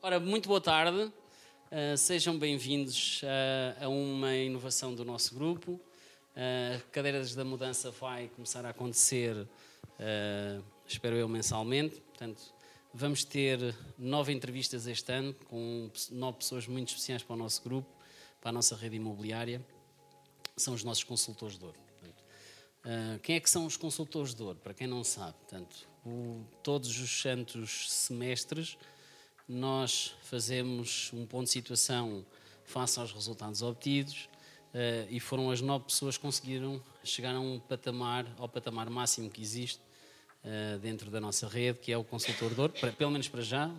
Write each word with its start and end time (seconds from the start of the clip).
Ora, 0.00 0.20
muito 0.20 0.48
boa 0.48 0.60
tarde. 0.60 0.96
Uh, 1.02 1.96
sejam 1.96 2.38
bem-vindos 2.38 3.20
uh, 3.24 3.84
a 3.84 3.88
uma 3.88 4.32
inovação 4.36 4.94
do 4.94 5.04
nosso 5.04 5.34
grupo. 5.34 5.72
Uh, 5.72 6.80
Cadeiras 6.92 7.34
da 7.34 7.44
Mudança 7.44 7.90
vai 7.90 8.28
começar 8.28 8.64
a 8.64 8.68
acontecer, 8.68 9.48
espero 10.86 11.16
eu, 11.16 11.28
mensalmente. 11.28 12.00
Portanto, 12.00 12.40
vamos 12.94 13.24
ter 13.24 13.74
nove 13.98 14.32
entrevistas 14.32 14.86
este 14.86 15.10
ano, 15.10 15.34
com 15.48 15.90
nove 16.12 16.38
pessoas 16.38 16.68
muito 16.68 16.90
especiais 16.90 17.24
para 17.24 17.34
o 17.34 17.36
nosso 17.36 17.60
grupo, 17.64 17.90
para 18.40 18.50
a 18.50 18.52
nossa 18.52 18.76
rede 18.76 18.94
imobiliária. 18.94 19.60
São 20.56 20.74
os 20.74 20.84
nossos 20.84 21.02
consultores 21.02 21.58
de 21.58 21.64
ouro. 21.64 21.78
Uh, 22.84 23.18
quem 23.18 23.34
é 23.34 23.40
que 23.40 23.50
são 23.50 23.66
os 23.66 23.76
consultores 23.76 24.32
de 24.32 24.44
ouro? 24.44 24.60
Para 24.62 24.74
quem 24.74 24.86
não 24.86 25.02
sabe, 25.02 25.34
portanto, 25.38 25.88
o, 26.06 26.44
todos 26.62 27.00
os 27.00 27.20
santos 27.20 27.90
semestres 27.90 28.78
nós 29.48 30.14
fazemos 30.22 31.10
um 31.14 31.24
ponto 31.24 31.44
de 31.44 31.50
situação 31.50 32.24
face 32.64 33.00
aos 33.00 33.12
resultados 33.12 33.62
obtidos 33.62 34.28
uh, 34.74 35.08
e 35.08 35.18
foram 35.18 35.50
as 35.50 35.62
nove 35.62 35.86
pessoas 35.86 36.16
que 36.16 36.22
conseguiram 36.22 36.82
chegar 37.02 37.34
a 37.34 37.40
um 37.40 37.58
patamar, 37.58 38.26
ao 38.36 38.48
patamar 38.48 38.90
máximo 38.90 39.30
que 39.30 39.40
existe 39.40 39.80
uh, 40.44 40.78
dentro 40.80 41.10
da 41.10 41.18
nossa 41.18 41.48
rede, 41.48 41.78
que 41.78 41.90
é 41.90 41.96
o 41.96 42.04
consultor 42.04 42.52
de 42.52 42.60
ouro, 42.60 42.74
pelo 42.96 43.10
menos 43.10 43.28
para 43.28 43.40
já. 43.40 43.70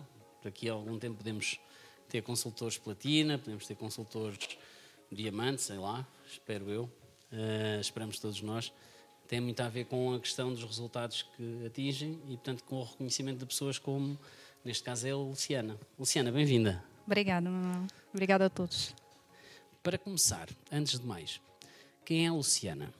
Daqui 0.42 0.68
a 0.68 0.72
algum 0.72 0.98
tempo 0.98 1.18
podemos 1.18 1.60
ter 2.08 2.22
consultores 2.22 2.76
platina, 2.76 3.38
podemos 3.38 3.66
ter 3.66 3.76
consultores 3.76 4.38
diamante, 5.12 5.62
sei 5.62 5.78
lá, 5.78 6.04
espero 6.28 6.68
eu, 6.68 6.84
uh, 6.84 7.80
esperamos 7.80 8.18
todos 8.18 8.42
nós. 8.42 8.72
Tem 9.28 9.38
muito 9.38 9.60
a 9.60 9.68
ver 9.68 9.84
com 9.84 10.14
a 10.14 10.18
questão 10.18 10.52
dos 10.52 10.64
resultados 10.64 11.22
que 11.36 11.64
atingem 11.64 12.18
e, 12.26 12.30
portanto, 12.30 12.64
com 12.64 12.80
o 12.80 12.82
reconhecimento 12.82 13.38
de 13.38 13.46
pessoas 13.46 13.78
como 13.78 14.18
Neste 14.62 14.84
caso 14.84 15.06
é 15.06 15.10
a 15.10 15.16
Luciana. 15.16 15.78
Luciana, 15.98 16.30
bem-vinda. 16.30 16.84
Obrigada, 17.06 17.48
Manuel. 17.48 17.86
Obrigada 18.12 18.46
a 18.46 18.50
todos. 18.50 18.94
Para 19.82 19.96
começar, 19.96 20.48
antes 20.70 21.00
de 21.00 21.06
mais, 21.06 21.40
quem 22.04 22.26
é 22.26 22.28
a 22.28 22.32
Luciana? 22.32 22.92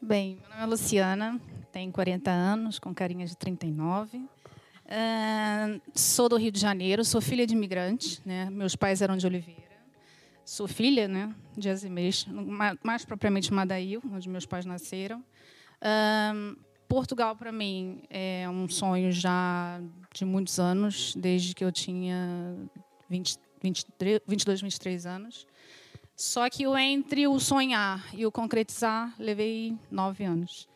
Bem, 0.00 0.36
meu 0.36 0.50
nome 0.50 0.62
é 0.62 0.66
Luciana, 0.66 1.40
tenho 1.72 1.90
40 1.90 2.30
anos, 2.30 2.78
com 2.78 2.94
carinha 2.94 3.24
de 3.24 3.34
39. 3.34 4.18
Uh, 4.18 4.28
sou 5.94 6.28
do 6.28 6.36
Rio 6.36 6.52
de 6.52 6.60
Janeiro, 6.60 7.02
sou 7.06 7.22
filha 7.22 7.46
de 7.46 7.54
imigrantes, 7.54 8.20
né? 8.22 8.50
meus 8.50 8.76
pais 8.76 9.00
eram 9.00 9.16
de 9.16 9.26
Oliveira. 9.26 9.62
Sou 10.44 10.68
filha 10.68 11.08
né, 11.08 11.34
de 11.56 11.70
Azimês, 11.70 12.26
mais, 12.26 12.76
mais 12.82 13.04
propriamente 13.06 13.50
Madail, 13.50 14.02
onde 14.12 14.28
meus 14.28 14.44
pais 14.44 14.66
nasceram. 14.66 15.24
Uh, 15.80 16.58
Portugal, 16.86 17.34
para 17.34 17.50
mim, 17.50 18.02
é 18.10 18.46
um 18.50 18.68
sonho 18.68 19.10
já 19.10 19.80
de 20.14 20.24
muitos 20.24 20.58
anos, 20.58 21.14
desde 21.16 21.54
que 21.54 21.64
eu 21.64 21.72
tinha 21.72 22.56
20, 23.08 23.38
23, 23.62 24.20
22, 24.26 24.60
23 24.60 25.06
anos. 25.06 25.46
Só 26.14 26.48
que 26.50 26.66
o 26.66 26.76
entre 26.76 27.26
o 27.26 27.38
sonhar 27.40 28.04
e 28.14 28.26
o 28.26 28.32
concretizar, 28.32 29.14
levei 29.18 29.76
nove 29.90 30.24
anos. 30.24 30.68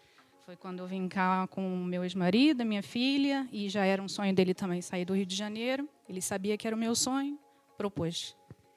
Foi 0.45 0.57
quando 0.57 0.79
eu 0.79 0.87
vim 0.87 1.09
cá 1.09 1.47
com 1.49 1.85
meu 1.85 2.05
ex-marido, 2.05 2.65
minha 2.65 2.83
filha, 2.83 3.49
e 3.53 3.69
já 3.69 3.85
era 3.85 4.01
um 4.01 4.09
sonho 4.09 4.35
dele 4.35 4.55
também 4.55 4.81
sair 4.81 5.05
do 5.05 5.15
Rio 5.15 5.27
de 5.27 5.35
Janeiro. 5.35 5.89
Ele 6.09 6.21
sabia 6.23 6.57
que 6.57 6.67
era 6.67 6.75
o 6.75 6.79
meu 6.79 6.95
sonho, 6.95 7.39
propôs. 7.77 8.37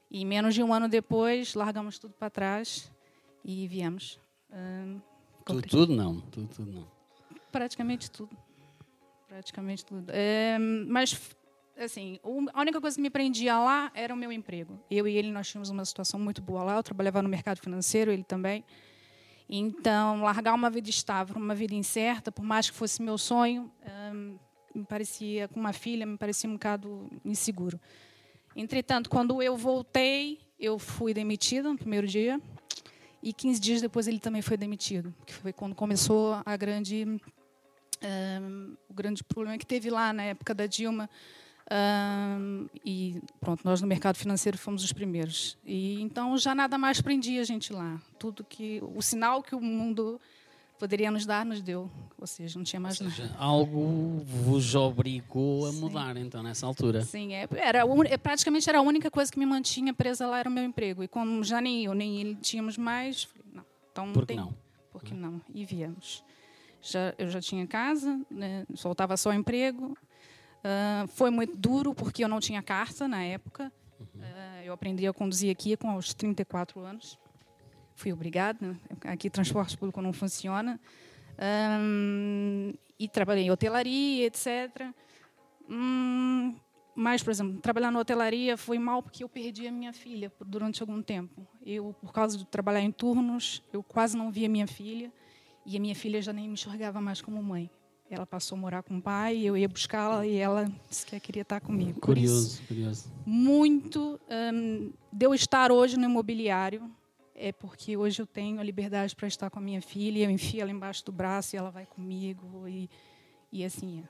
E 0.09 0.25
menos 0.25 0.55
de 0.55 0.63
um 0.63 0.73
ano 0.73 0.89
depois, 0.89 1.53
largamos 1.53 1.99
tudo 1.99 2.13
para 2.15 2.29
trás 2.29 2.91
e 3.45 3.67
viemos. 3.67 4.19
Hum, 4.51 4.99
tudo, 5.45 5.61
tudo 5.61 5.95
não, 5.95 6.19
tudo, 6.21 6.47
tudo 6.47 6.71
não. 6.71 6.87
Praticamente 7.51 8.09
tudo. 8.09 8.35
Praticamente 9.29 9.85
tudo. 9.85 10.11
É, 10.11 10.57
mas, 10.59 11.17
assim, 11.77 12.19
a 12.51 12.59
única 12.59 12.81
coisa 12.81 12.95
que 12.95 13.01
me 13.01 13.11
prendia 13.11 13.57
lá 13.59 13.91
era 13.93 14.11
o 14.11 14.17
meu 14.17 14.31
emprego. 14.31 14.83
Eu 14.89 15.07
e 15.07 15.15
ele, 15.15 15.31
nós 15.31 15.47
tínhamos 15.47 15.69
uma 15.69 15.85
situação 15.85 16.19
muito 16.19 16.41
boa 16.41 16.63
lá. 16.63 16.75
Eu 16.77 16.83
trabalhava 16.83 17.21
no 17.21 17.29
mercado 17.29 17.59
financeiro, 17.59 18.11
ele 18.11 18.23
também. 18.23 18.65
Então, 19.47 20.23
largar 20.23 20.55
uma 20.55 20.69
vida 20.69 20.89
estável, 20.89 21.35
uma 21.35 21.53
vida 21.53 21.75
incerta, 21.75 22.31
por 22.31 22.43
mais 22.43 22.69
que 22.69 22.75
fosse 22.75 23.01
meu 23.01 23.17
sonho, 23.17 23.71
me 24.73 24.83
parecia, 24.83 25.47
com 25.47 25.59
uma 25.59 25.73
filha, 25.73 26.05
me 26.05 26.17
parecia 26.17 26.49
um 26.49 26.53
bocado 26.53 27.07
inseguro. 27.23 27.79
Entretanto, 28.55 29.09
quando 29.09 29.41
eu 29.41 29.55
voltei, 29.55 30.39
eu 30.59 30.77
fui 30.79 31.13
demitida 31.13 31.69
no 31.69 31.77
primeiro 31.77 32.07
dia. 32.07 32.41
E 33.21 33.33
15 33.33 33.59
dias 33.59 33.81
depois 33.81 34.07
ele 34.07 34.19
também 34.19 34.41
foi 34.41 34.55
demitido, 34.55 35.13
que 35.25 35.33
foi 35.33 35.51
quando 35.51 35.75
começou 35.75 36.41
a 36.45 36.55
grande 36.55 37.19
um, 38.03 38.75
o 38.89 38.93
grande 38.93 39.23
problema 39.23 39.57
que 39.57 39.65
teve 39.65 39.89
lá 39.89 40.13
na 40.13 40.23
época 40.23 40.53
da 40.53 40.65
Dilma. 40.65 41.09
Um, 41.71 42.67
e 42.83 43.21
pronto, 43.39 43.61
nós 43.63 43.79
no 43.79 43.87
mercado 43.87 44.15
financeiro 44.15 44.57
fomos 44.57 44.83
os 44.83 44.91
primeiros. 44.91 45.57
E 45.65 46.01
então 46.01 46.35
já 46.37 46.55
nada 46.55 46.77
mais 46.77 46.99
prendia 46.99 47.41
a 47.41 47.43
gente 47.43 47.71
lá. 47.71 48.01
Tudo 48.17 48.43
que 48.43 48.81
o 48.95 49.01
sinal 49.01 49.43
que 49.43 49.53
o 49.53 49.61
mundo 49.61 50.19
poderia 50.79 51.11
nos 51.11 51.25
dar 51.25 51.45
nos 51.45 51.61
deu, 51.61 51.91
ou 52.17 52.25
seja, 52.25 52.57
não 52.57 52.63
tinha 52.63 52.79
mais 52.79 52.97
seja, 52.97 53.23
nada. 53.23 53.35
Algo 53.37 54.23
vos 54.25 54.73
obrigou 54.73 55.67
a 55.67 55.73
mudar 55.73 56.15
Sim. 56.15 56.21
então 56.21 56.41
nessa 56.41 56.65
altura. 56.65 57.03
Sim, 57.03 57.33
é, 57.33 57.47
era 57.57 57.83
praticamente 58.17 58.67
era 58.67 58.79
a 58.79 58.81
única 58.81 59.11
coisa 59.11 59.31
que 59.31 59.37
me 59.37 59.45
mantinha 59.45 59.93
presa 59.93 60.25
lá 60.25 60.39
era 60.39 60.49
o 60.49 60.51
meu 60.51 60.63
emprego. 60.63 61.03
E 61.03 61.07
como 61.07 61.43
já 61.43 61.61
nem 61.61 61.85
eu 61.85 61.93
nem 61.93 62.19
ele 62.19 62.35
tínhamos 62.35 62.77
mais, 62.77 63.23
falei, 63.23 63.45
não. 63.53 63.65
Então 63.91 64.13
Por 64.13 64.25
que 64.25 64.33
não? 64.33 64.55
Por 64.91 65.03
que 65.03 65.13
não? 65.13 65.41
E 65.53 65.65
viemos 65.65 66.23
já, 66.81 67.13
eu 67.17 67.29
já 67.29 67.41
tinha 67.41 67.65
casa, 67.67 68.19
né, 68.29 68.65
soltava 68.73 69.17
só 69.17 69.33
emprego. 69.33 69.97
Uh, 70.59 71.07
foi 71.07 71.29
muito 71.29 71.55
duro 71.55 71.93
porque 71.93 72.23
eu 72.23 72.27
não 72.27 72.39
tinha 72.39 72.61
carta 72.61 73.07
na 73.07 73.23
época. 73.23 73.71
Uhum. 73.99 74.21
Uh, 74.21 74.63
eu 74.65 74.73
aprendi 74.73 75.07
a 75.07 75.13
conduzir 75.13 75.51
aqui 75.51 75.75
com 75.77 75.89
aos 75.89 76.13
34 76.13 76.79
anos. 76.81 77.17
Fui 77.95 78.11
obrigada. 78.13 78.57
Né? 78.61 78.77
Aqui 79.05 79.29
transporte 79.29 79.77
público 79.77 80.01
não 80.01 80.13
funciona. 80.13 80.79
Um, 81.41 82.73
e 82.97 83.07
trabalhei 83.07 83.45
em 83.45 83.51
hotelaria, 83.51 84.25
etc. 84.25 84.93
Hum, 85.69 86.55
mas, 86.93 87.23
por 87.23 87.31
exemplo, 87.31 87.61
trabalhar 87.61 87.91
na 87.91 87.99
hotelaria 87.99 88.57
foi 88.57 88.77
mal 88.77 89.01
porque 89.01 89.23
eu 89.23 89.29
perdi 89.29 89.67
a 89.67 89.71
minha 89.71 89.93
filha 89.93 90.31
durante 90.45 90.81
algum 90.81 91.01
tempo. 91.01 91.47
Eu, 91.65 91.95
por 92.01 92.11
causa 92.11 92.37
de 92.37 92.45
trabalhar 92.45 92.81
em 92.81 92.91
turnos, 92.91 93.63
eu 93.71 93.81
quase 93.81 94.17
não 94.17 94.29
via 94.29 94.49
minha 94.49 94.67
filha. 94.67 95.11
E 95.69 95.77
a 95.77 95.79
minha 95.79 95.93
filha 95.93 96.19
já 96.19 96.33
nem 96.33 96.47
me 96.47 96.53
enxergava 96.53 96.99
mais 96.99 97.21
como 97.21 97.43
mãe. 97.43 97.69
Ela 98.09 98.25
passou 98.25 98.57
a 98.57 98.59
morar 98.59 98.81
com 98.81 98.97
o 98.97 99.01
pai, 99.01 99.37
eu 99.37 99.55
ia 99.55 99.69
buscá-la 99.69 100.25
e 100.25 100.35
ela 100.35 100.67
disse 100.89 101.05
que 101.05 101.19
queria 101.19 101.43
estar 101.43 101.61
comigo. 101.61 102.01
Curioso, 102.01 102.55
isso, 102.55 102.63
curioso. 102.67 103.11
Muito 103.23 104.19
um, 104.51 104.91
de 105.13 105.25
eu 105.27 105.31
estar 105.31 105.71
hoje 105.71 105.95
no 105.95 106.05
imobiliário 106.05 106.89
é 107.35 107.51
porque 107.51 107.95
hoje 107.95 108.19
eu 108.19 108.25
tenho 108.25 108.59
a 108.59 108.63
liberdade 108.63 109.15
para 109.15 109.27
estar 109.27 109.51
com 109.51 109.59
a 109.59 109.61
minha 109.61 109.79
filha, 109.79 110.23
eu 110.23 110.31
enfio 110.31 110.59
ela 110.59 110.71
embaixo 110.71 111.05
do 111.05 111.11
braço 111.11 111.55
e 111.55 111.59
ela 111.59 111.69
vai 111.69 111.85
comigo 111.85 112.67
e, 112.67 112.89
e 113.51 113.63
assim 113.63 114.03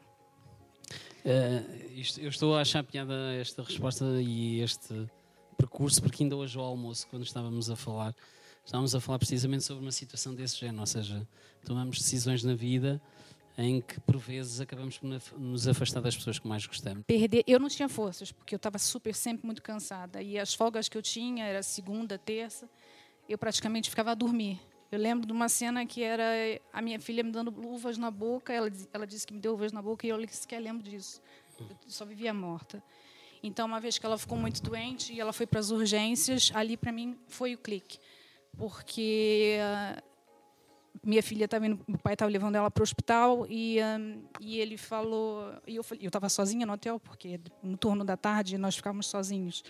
é. 1.26 1.60
Uh, 1.60 2.00
isto, 2.00 2.22
eu 2.22 2.30
estou 2.30 2.56
a 2.56 2.62
achar 2.62 2.86
piada 2.86 3.34
esta 3.34 3.62
resposta 3.62 4.06
e 4.22 4.62
este 4.62 5.10
percurso, 5.58 6.02
porque 6.02 6.24
ainda 6.24 6.38
hoje 6.38 6.58
ao 6.58 6.64
almoço, 6.64 7.06
quando 7.10 7.24
estávamos 7.24 7.70
a 7.70 7.76
falar, 7.76 8.16
estávamos 8.70 8.94
a 8.94 9.00
falar 9.02 9.18
precisamente 9.18 9.64
sobre 9.64 9.84
uma 9.84 9.92
situação 9.92 10.36
desse 10.36 10.56
género, 10.58 10.82
ou 10.82 10.86
seja, 10.86 11.28
tomamos 11.66 11.98
decisões 11.98 12.44
na 12.44 12.54
vida 12.54 13.02
em 13.58 13.82
que 13.82 14.00
por 14.02 14.18
vezes 14.18 14.62
acabamos 14.62 14.96
por 14.96 15.10
nos 15.40 15.68
afastar 15.68 16.02
das 16.02 16.16
pessoas 16.16 16.38
que 16.38 16.48
mais 16.48 16.68
gostamos. 16.68 17.04
Perder, 17.08 17.44
eu 17.48 17.60
não 17.60 17.68
tinha 17.68 17.90
forças 17.90 18.32
porque 18.32 18.54
eu 18.54 18.58
estava 18.58 18.78
super 18.78 19.16
sempre 19.16 19.44
muito 19.44 19.64
cansada 19.64 20.22
e 20.22 20.38
as 20.38 20.54
folgas 20.54 20.88
que 20.88 20.96
eu 20.96 21.02
tinha 21.02 21.46
era 21.46 21.64
segunda, 21.64 22.16
terça, 22.20 22.70
eu 23.28 23.40
praticamente 23.40 23.90
ficava 23.90 24.12
a 24.12 24.14
dormir. 24.14 24.62
Eu 24.92 25.00
lembro 25.00 25.26
de 25.26 25.34
uma 25.34 25.50
cena 25.50 25.84
que 25.84 26.04
era 26.04 26.24
a 26.72 26.80
minha 26.80 27.00
filha 27.00 27.24
me 27.24 27.32
dando 27.32 27.50
luvas 27.50 27.98
na 27.98 28.12
boca, 28.12 28.54
ela 28.54 28.72
ela 28.94 29.08
disse 29.08 29.26
que 29.26 29.34
me 29.34 29.40
deu 29.40 29.54
luvas 29.54 29.72
na 29.72 29.82
boca 29.82 30.06
e 30.06 30.12
eu 30.12 30.28
sequer 30.28 30.60
lembro 30.60 30.84
disso. 30.88 31.20
Eu 31.60 31.68
só 31.88 32.06
vivia 32.06 32.36
morta. 32.36 32.84
Então, 33.42 33.66
uma 33.66 33.80
vez 33.80 33.98
que 33.98 34.06
ela 34.06 34.18
ficou 34.18 34.38
muito 34.38 34.62
doente 34.62 35.12
e 35.12 35.20
ela 35.20 35.34
foi 35.34 35.48
para 35.48 35.60
as 35.60 35.72
urgências, 35.72 36.52
ali 36.54 36.78
para 36.78 36.92
mim 36.92 37.18
foi 37.28 37.56
o 37.56 37.58
clique 37.58 37.98
porque 38.58 39.58
uh, 39.60 40.02
minha 41.04 41.24
filha 41.24 41.46
estava 41.46 41.66
indo, 41.66 41.80
meu 41.88 41.98
pai 42.00 42.14
estava 42.14 42.32
levando 42.32 42.56
ela 42.56 42.70
para 42.70 42.82
o 42.82 42.84
hospital 42.84 43.46
e, 43.50 43.80
um, 43.82 44.24
e 44.40 44.60
ele 44.60 44.78
falou, 44.78 45.54
e 45.66 45.76
eu 45.76 45.86
eu 46.00 46.08
estava 46.08 46.30
sozinha 46.30 46.66
no 46.66 46.74
hotel 46.74 47.00
porque 47.00 47.40
no 47.64 47.78
turno 47.78 48.04
da 48.04 48.18
tarde 48.18 48.58
nós 48.58 48.76
ficávamos 48.76 49.08
sozinhos. 49.08 49.64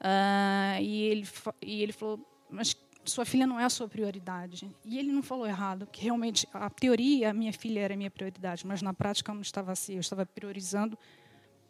Uh, 0.00 0.80
e 0.80 1.02
ele 1.02 1.28
e 1.60 1.82
ele 1.82 1.92
falou, 1.92 2.20
mas 2.50 2.76
sua 3.04 3.24
filha 3.24 3.46
não 3.46 3.58
é 3.58 3.64
a 3.64 3.70
sua 3.70 3.88
prioridade. 3.88 4.70
E 4.84 4.98
ele 4.98 5.12
não 5.12 5.22
falou 5.22 5.46
errado, 5.46 5.86
porque 5.86 6.02
realmente 6.02 6.48
a 6.52 6.70
teoria 6.70 7.30
a 7.30 7.32
minha 7.32 7.52
filha 7.52 7.80
era 7.80 7.94
a 7.94 7.96
minha 7.96 8.10
prioridade, 8.10 8.66
mas 8.66 8.82
na 8.82 8.94
prática 8.94 9.32
não 9.34 9.42
estava 9.42 9.72
assim. 9.72 9.94
Eu 9.94 10.00
estava 10.00 10.24
priorizando, 10.24 10.98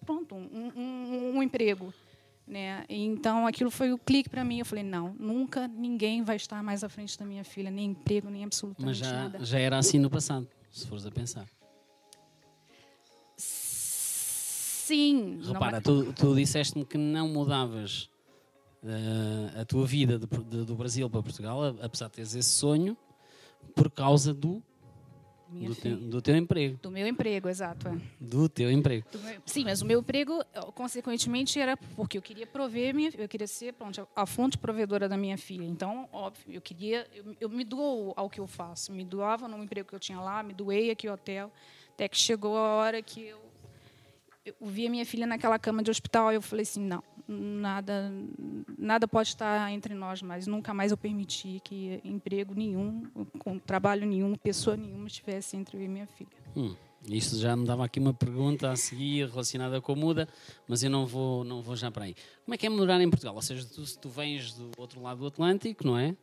pronto, 0.04 0.34
um, 0.34 0.72
um, 0.76 1.36
um 1.36 1.42
emprego. 1.42 1.92
Né? 2.52 2.84
Então 2.86 3.46
aquilo 3.46 3.70
foi 3.70 3.94
o 3.94 3.98
clique 3.98 4.28
para 4.28 4.44
mim. 4.44 4.58
Eu 4.58 4.66
falei 4.66 4.84
não, 4.84 5.16
nunca 5.18 5.66
ninguém 5.66 6.22
vai 6.22 6.36
estar 6.36 6.62
mais 6.62 6.84
à 6.84 6.88
frente 6.90 7.18
da 7.18 7.24
minha 7.24 7.44
filha, 7.44 7.70
nem 7.70 7.92
emprego, 7.92 8.28
nem 8.28 8.44
absolutamente 8.44 8.86
Mas 8.86 8.98
já, 8.98 9.10
nada. 9.10 9.42
já 9.42 9.58
era 9.58 9.78
assim 9.78 9.98
no 9.98 10.10
passado, 10.10 10.46
se 10.70 10.86
fores 10.86 11.06
a 11.06 11.10
pensar. 11.10 11.48
Sim. 13.38 15.40
Repara, 15.42 15.80
tu, 15.80 16.12
tu 16.12 16.34
disseste-me 16.34 16.84
que 16.84 16.98
não 16.98 17.26
mudavas 17.26 18.10
uh, 18.82 19.62
a 19.62 19.64
tua 19.64 19.86
vida 19.86 20.18
de, 20.18 20.26
de, 20.26 20.64
do 20.66 20.74
Brasil 20.74 21.08
para 21.08 21.22
Portugal, 21.22 21.64
apesar 21.80 22.08
de 22.08 22.12
teres 22.12 22.34
esse 22.34 22.50
sonho, 22.50 22.94
por 23.74 23.90
causa 23.90 24.34
do 24.34 24.62
do 25.52 25.74
teu, 25.74 25.96
do, 25.96 26.22
teu, 26.22 26.36
emprego. 26.36 26.78
Do 26.82 26.90
meu 26.90 27.06
emprego, 27.06 27.48
exato. 27.48 27.88
É. 27.88 27.96
Do 28.20 28.48
teu 28.48 28.70
emprego. 28.70 29.06
Do 29.10 29.18
meu, 29.20 29.40
sim, 29.44 29.64
mas 29.64 29.82
o 29.82 29.86
meu 29.86 30.00
emprego, 30.00 30.42
consequentemente, 30.74 31.58
era 31.58 31.76
porque 31.76 32.18
eu 32.18 32.22
queria 32.22 32.46
prover, 32.46 32.94
minha, 32.94 33.10
eu 33.16 33.28
queria 33.28 33.46
ser 33.46 33.72
pronto, 33.74 34.06
a 34.14 34.26
fonte 34.26 34.56
provedora 34.58 35.08
da 35.08 35.16
minha 35.16 35.36
filha. 35.36 35.64
Então, 35.64 36.08
óbvio, 36.12 36.54
eu 36.54 36.60
queria, 36.60 37.06
eu, 37.14 37.36
eu 37.40 37.48
me 37.48 37.64
dou 37.64 38.12
ao 38.16 38.28
que 38.28 38.40
eu 38.40 38.46
faço. 38.46 38.92
Me 38.92 39.04
doava 39.04 39.46
no 39.48 39.62
emprego 39.62 39.88
que 39.88 39.94
eu 39.94 40.00
tinha 40.00 40.20
lá, 40.20 40.42
me 40.42 40.52
doei 40.54 40.90
aqui 40.90 41.06
no 41.06 41.14
hotel, 41.14 41.52
até 41.94 42.08
que 42.08 42.16
chegou 42.16 42.56
a 42.56 42.76
hora 42.76 43.02
que 43.02 43.28
eu, 43.28 43.38
eu 44.44 44.54
vi 44.60 44.86
a 44.86 44.90
minha 44.90 45.06
filha 45.06 45.26
naquela 45.26 45.58
cama 45.58 45.82
de 45.82 45.90
hospital, 45.90 46.32
e 46.32 46.34
eu 46.34 46.42
falei 46.42 46.62
assim, 46.62 46.80
não, 46.80 47.02
nada 47.32 48.12
nada 48.78 49.08
pode 49.08 49.28
estar 49.28 49.70
entre 49.72 49.94
nós 49.94 50.22
mais. 50.22 50.46
Nunca 50.46 50.74
mais 50.74 50.90
eu 50.90 50.96
permiti 50.96 51.60
que 51.64 52.00
emprego 52.04 52.54
nenhum, 52.54 53.02
com 53.38 53.58
trabalho 53.58 54.06
nenhum, 54.06 54.34
pessoa 54.34 54.76
nenhuma 54.76 55.06
estivesse 55.06 55.56
entre 55.56 55.78
eu 55.78 55.82
e 55.82 55.88
minha 55.88 56.06
filha. 56.06 56.30
Hum, 56.56 56.74
isso 57.08 57.38
já 57.40 57.56
me 57.56 57.66
dava 57.66 57.84
aqui 57.84 57.98
uma 57.98 58.14
pergunta 58.14 58.70
a 58.70 58.76
seguir 58.76 59.28
relacionada 59.28 59.80
com 59.80 59.92
a 59.92 59.96
muda, 59.96 60.28
mas 60.68 60.82
eu 60.82 60.90
não 60.90 61.06
vou 61.06 61.44
não 61.44 61.62
vou 61.62 61.76
já 61.76 61.90
para 61.90 62.04
aí. 62.04 62.14
Como 62.44 62.54
é 62.54 62.58
que 62.58 62.66
é 62.66 62.68
morar 62.68 63.00
em 63.00 63.10
Portugal? 63.10 63.34
Ou 63.34 63.42
seja, 63.42 63.66
tu, 63.66 63.82
tu 63.98 64.08
vens 64.08 64.52
do 64.54 64.70
outro 64.76 65.00
lado 65.00 65.20
do 65.20 65.26
Atlântico, 65.26 65.86
não 65.86 65.98
é? 65.98 66.16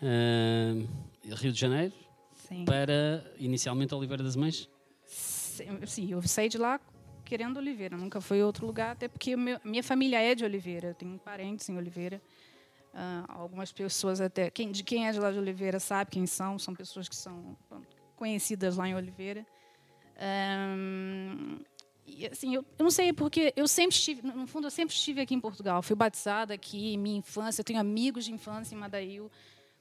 Uh, 0.00 0.86
Rio 1.34 1.52
de 1.52 1.58
Janeiro, 1.58 1.92
Sim. 2.34 2.64
para 2.64 3.24
inicialmente 3.38 3.94
Oliveira 3.94 4.22
das 4.22 4.36
Mães? 4.36 4.68
Sim, 5.86 6.12
eu 6.12 6.22
saí 6.22 6.48
de 6.48 6.56
lá 6.56 6.80
querendo 7.28 7.58
Oliveira, 7.58 7.96
nunca 7.96 8.20
foi 8.20 8.42
outro 8.42 8.66
lugar, 8.66 8.92
até 8.92 9.06
porque 9.06 9.36
meu, 9.36 9.60
minha 9.62 9.82
família 9.82 10.18
é 10.18 10.34
de 10.34 10.44
Oliveira, 10.44 10.88
eu 10.88 10.94
tenho 10.94 11.18
parentes 11.18 11.68
em 11.68 11.76
Oliveira. 11.76 12.20
Uh, 12.94 13.24
algumas 13.28 13.70
pessoas 13.70 14.18
até 14.18 14.50
quem, 14.50 14.72
de 14.72 14.82
quem 14.82 15.06
é 15.06 15.12
de 15.12 15.20
lá 15.20 15.30
de 15.30 15.38
Oliveira 15.38 15.78
sabe 15.78 16.10
quem 16.10 16.26
são, 16.26 16.58
são 16.58 16.74
pessoas 16.74 17.06
que 17.06 17.14
são 17.14 17.54
conhecidas 18.16 18.76
lá 18.76 18.88
em 18.88 18.94
Oliveira. 18.94 19.46
Um, 20.18 21.58
e 22.06 22.26
assim, 22.26 22.54
eu, 22.54 22.64
eu, 22.78 22.82
não 22.82 22.90
sei 22.90 23.12
porque 23.12 23.52
eu 23.54 23.68
sempre 23.68 23.94
estive, 23.94 24.22
no 24.26 24.46
fundo, 24.46 24.66
eu 24.66 24.70
sempre 24.70 24.94
estive 24.94 25.20
aqui 25.20 25.34
em 25.34 25.40
Portugal. 25.40 25.82
Fui 25.82 25.94
batizada 25.94 26.54
aqui, 26.54 26.96
minha 26.96 27.18
infância, 27.18 27.60
eu 27.60 27.64
tenho 27.64 27.78
amigos 27.78 28.24
de 28.24 28.32
infância 28.32 28.74
em 28.74 28.78
Madail. 28.78 29.30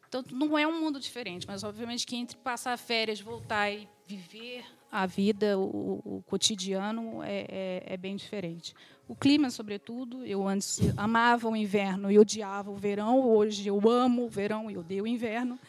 Então, 0.07 0.23
não 0.31 0.57
é 0.57 0.65
um 0.65 0.79
mundo 0.79 0.99
diferente, 0.99 1.45
mas 1.45 1.63
obviamente 1.63 2.05
que 2.05 2.15
entre 2.15 2.37
passar 2.37 2.77
férias, 2.77 3.19
voltar 3.19 3.71
e 3.71 3.87
viver 4.05 4.63
a 4.91 5.05
vida, 5.05 5.57
o, 5.59 6.01
o 6.03 6.23
cotidiano 6.25 7.21
é, 7.21 7.45
é, 7.49 7.83
é, 7.93 7.97
bem 7.97 8.15
diferente. 8.15 8.73
O 9.07 9.15
clima, 9.15 9.49
sobretudo, 9.49 10.25
eu 10.25 10.47
antes 10.47 10.79
amava 10.95 11.49
o 11.49 11.55
inverno 11.55 12.09
e 12.09 12.17
odiava 12.17 12.71
o 12.71 12.75
verão. 12.75 13.21
Hoje 13.21 13.67
eu 13.67 13.89
amo 13.89 14.25
o 14.25 14.29
verão 14.29 14.71
e 14.71 14.77
odeio 14.77 15.03
o 15.03 15.07
inverno. 15.07 15.59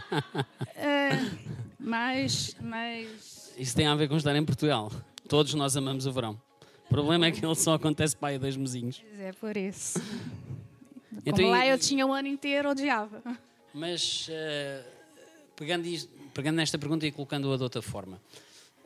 é, 0.74 1.10
mas, 1.78 2.56
mas. 2.60 3.54
Isso 3.58 3.76
tem 3.76 3.86
a 3.86 3.94
ver 3.94 4.08
com 4.08 4.16
estar 4.16 4.34
em 4.34 4.44
Portugal. 4.44 4.90
Todos 5.28 5.52
nós 5.54 5.76
amamos 5.76 6.06
o 6.06 6.12
verão. 6.12 6.40
O 6.86 6.88
problema 6.88 7.26
é 7.26 7.32
que 7.32 7.44
ele 7.44 7.54
só 7.54 7.74
acontece 7.74 8.16
para 8.16 8.28
aí 8.28 8.38
dois 8.38 8.56
mesinhos. 8.56 9.02
É 9.18 9.32
por 9.32 9.56
isso. 9.56 10.00
Então, 11.24 11.44
Como 11.44 11.50
lá 11.50 11.66
eu 11.66 11.78
tinha 11.78 12.06
o 12.06 12.12
ano 12.12 12.28
inteiro, 12.28 12.70
odiava. 12.70 13.22
Mas, 13.76 14.26
uh, 14.28 14.90
pegando, 15.54 15.86
isto, 15.86 16.10
pegando 16.32 16.56
nesta 16.56 16.78
pergunta 16.78 17.06
e 17.06 17.12
colocando-a 17.12 17.58
de 17.58 17.62
outra 17.62 17.82
forma, 17.82 18.18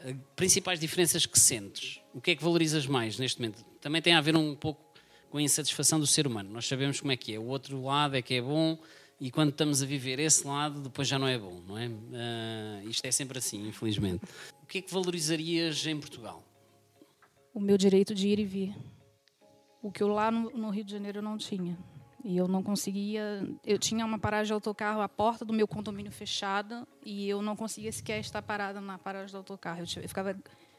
uh, 0.05 0.17
principais 0.35 0.81
diferenças 0.81 1.25
que 1.27 1.39
sentes? 1.39 2.01
O 2.13 2.21
que 2.21 2.33
é 2.33 2.35
que 2.35 2.43
valorizas 2.43 2.89
mais 2.89 3.17
neste 3.17 3.41
momento? 3.41 3.65
Também 3.81 4.03
tem 4.03 4.15
a 4.15 4.21
ver 4.21 4.35
um 4.37 4.53
pouco 4.53 4.85
com 5.31 5.39
a 5.39 5.43
insatisfação 5.43 6.01
do 6.01 6.09
ser 6.09 6.27
humano. 6.27 6.51
Nós 6.51 6.67
sabemos 6.67 6.99
como 7.01 7.13
é 7.13 7.17
que 7.17 7.33
é. 7.33 7.39
O 7.39 7.45
outro 7.45 7.81
lado 7.85 8.17
é 8.17 8.21
que 8.21 8.35
é 8.35 8.43
bom 8.43 8.77
e 9.21 9.31
quando 9.31 9.51
estamos 9.51 9.81
a 9.81 9.87
viver 9.87 10.19
esse 10.19 10.45
lado, 10.45 10.81
depois 10.81 11.07
já 11.07 11.21
não 11.21 11.29
é 11.29 11.39
bom, 11.39 11.63
não 11.69 11.79
é? 11.79 11.87
Uh, 11.87 12.89
isto 12.89 13.05
é 13.05 13.13
sempre 13.13 13.39
assim, 13.39 13.69
infelizmente. 13.69 14.25
O 14.61 14.67
que 14.67 14.79
é 14.79 14.83
que 14.83 14.93
valorizarias 14.93 15.87
em 15.87 16.01
Portugal? 16.01 16.43
O 17.55 17.61
meu 17.61 17.79
direito 17.79 18.13
de 18.13 18.27
ir 18.27 18.41
e 18.41 18.45
vir. 18.45 18.75
O 19.81 19.93
que 19.93 20.03
eu 20.03 20.09
lá 20.09 20.33
no, 20.33 20.51
no 20.51 20.69
Rio 20.69 20.83
de 20.83 20.91
Janeiro 20.91 21.23
não 21.23 21.39
tinha. 21.39 21.79
E 22.25 22.37
eu 22.37 22.47
não 22.47 22.63
conseguia. 22.63 23.49
Eu 23.65 23.79
tinha 23.79 24.05
uma 24.05 24.19
paragem 24.19 24.47
de 24.49 24.53
autocarro, 24.53 25.01
a 25.01 25.09
porta 25.09 25.45
do 25.45 25.53
meu 25.53 25.67
condomínio 25.67 26.13
fechada, 26.13 26.87
e 27.05 27.29
eu 27.29 27.41
não 27.41 27.57
conseguia 27.57 27.91
sequer 27.91 28.21
estar 28.21 28.43
parada 28.43 28.81
na 28.81 28.99
paragem 28.99 29.33
do 29.33 29.39
autocarro. 29.39 29.81
Eu, 29.81 30.09
ficava 30.09 30.37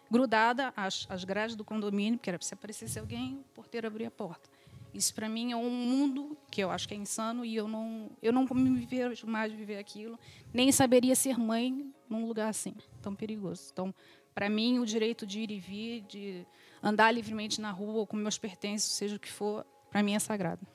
grudada 0.10 0.74
às, 0.76 1.08
às 1.10 1.24
grades 1.24 1.56
do 1.56 1.64
condomínio, 1.64 2.20
porque 2.20 2.30
era 2.30 2.42
se 2.42 2.54
aparecesse 2.54 3.00
alguém, 3.00 3.36
o 3.36 3.54
porteiro 3.56 3.88
abria 3.88 4.10
a 4.10 4.12
porta. 4.12 4.50
Isso 4.94 5.14
para 5.16 5.30
mim 5.30 5.54
é 5.54 5.56
um 5.56 5.70
mundo 5.70 6.38
que 6.52 6.62
eu 6.62 6.70
acho 6.70 6.86
que 6.86 6.94
é 6.94 6.98
insano 6.98 7.46
e 7.46 7.56
eu 7.56 7.66
não 7.66 8.10
eu 8.22 8.34
não 8.34 8.46
me 8.54 8.86
vejo 8.86 9.26
mais 9.26 9.54
viver 9.54 9.78
aquilo, 9.78 10.20
nem 10.54 10.70
saberia 10.70 11.16
ser 11.16 11.40
mãe 11.40 11.94
num 12.10 12.26
lugar 12.28 12.50
assim, 12.50 12.76
tão 13.02 13.16
perigoso. 13.16 13.70
Então, 13.72 13.96
para 14.34 14.50
mim, 14.50 14.80
o 14.80 14.86
direito 14.86 15.26
de 15.26 15.40
ir 15.40 15.52
e 15.52 15.60
vir, 15.60 16.02
de 16.02 16.46
andar 16.84 17.12
livremente 17.12 17.62
na 17.62 17.72
rua 17.72 18.06
com 18.06 18.18
meus 18.18 18.38
pertences, 18.38 18.92
seja 18.92 19.16
o 19.16 19.20
que 19.20 19.32
for, 19.32 19.66
para 19.90 20.04
mim 20.04 20.14
é 20.14 20.20
sagrado. 20.20 20.66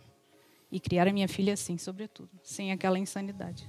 E 0.77 0.81
criar 0.81 1.09
a 1.09 1.13
minha 1.13 1.27
filha 1.27 1.55
assim, 1.55 1.79
sobretudo, 1.79 2.29
sem 2.43 2.71
aquela 2.71 2.99
insanidade. 2.99 3.67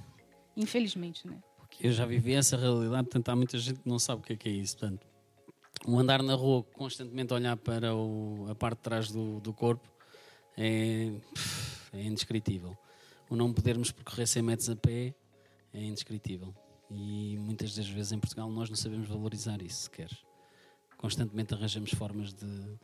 Infelizmente, 0.54 1.26
né? 1.26 1.42
Porque... 1.56 1.86
Eu 1.86 1.90
já 1.90 2.04
vivi 2.04 2.34
essa 2.34 2.54
realidade, 2.54 3.04
portanto, 3.04 3.30
há 3.30 3.34
muita 3.34 3.56
gente 3.56 3.80
que 3.80 3.88
não 3.88 3.98
sabe 3.98 4.20
o 4.20 4.22
que 4.22 4.34
é, 4.34 4.36
que 4.36 4.46
é 4.46 4.52
isso. 4.52 4.76
Portanto, 4.76 5.06
o 5.86 5.98
andar 5.98 6.22
na 6.22 6.34
rua, 6.34 6.62
constantemente 6.74 7.32
olhar 7.32 7.56
para 7.56 7.96
o, 7.96 8.46
a 8.50 8.54
parte 8.54 8.76
de 8.76 8.82
trás 8.82 9.10
do, 9.10 9.40
do 9.40 9.54
corpo, 9.54 9.88
é, 10.54 11.10
é 11.94 12.02
indescritível. 12.02 12.76
O 13.30 13.34
não 13.34 13.54
podermos 13.54 13.90
percorrer 13.90 14.26
100 14.26 14.42
metros 14.42 14.68
a 14.68 14.76
pé 14.76 15.14
é 15.72 15.82
indescritível. 15.82 16.54
E 16.90 17.38
muitas 17.38 17.74
das 17.74 17.88
vezes 17.88 18.12
em 18.12 18.18
Portugal 18.18 18.50
nós 18.50 18.68
não 18.68 18.76
sabemos 18.76 19.08
valorizar 19.08 19.62
isso 19.62 19.84
sequer. 19.84 20.10
Constantemente 20.98 21.54
arranjamos 21.54 21.90
formas 21.90 22.34
de 22.34 22.78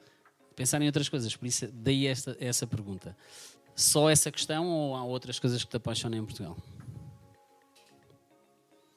pensar 0.56 0.80
em 0.80 0.86
outras 0.86 1.10
coisas. 1.10 1.36
Por 1.36 1.44
isso, 1.44 1.70
daí 1.70 2.06
esta, 2.06 2.34
essa 2.40 2.66
pergunta 2.66 3.14
só 3.74 4.08
essa 4.08 4.30
questão 4.30 4.66
ou 4.68 4.94
há 4.94 5.04
outras 5.04 5.38
coisas 5.38 5.62
que 5.62 5.70
te 5.70 5.76
apaixonam 5.76 6.18
em 6.18 6.24
Portugal? 6.24 6.56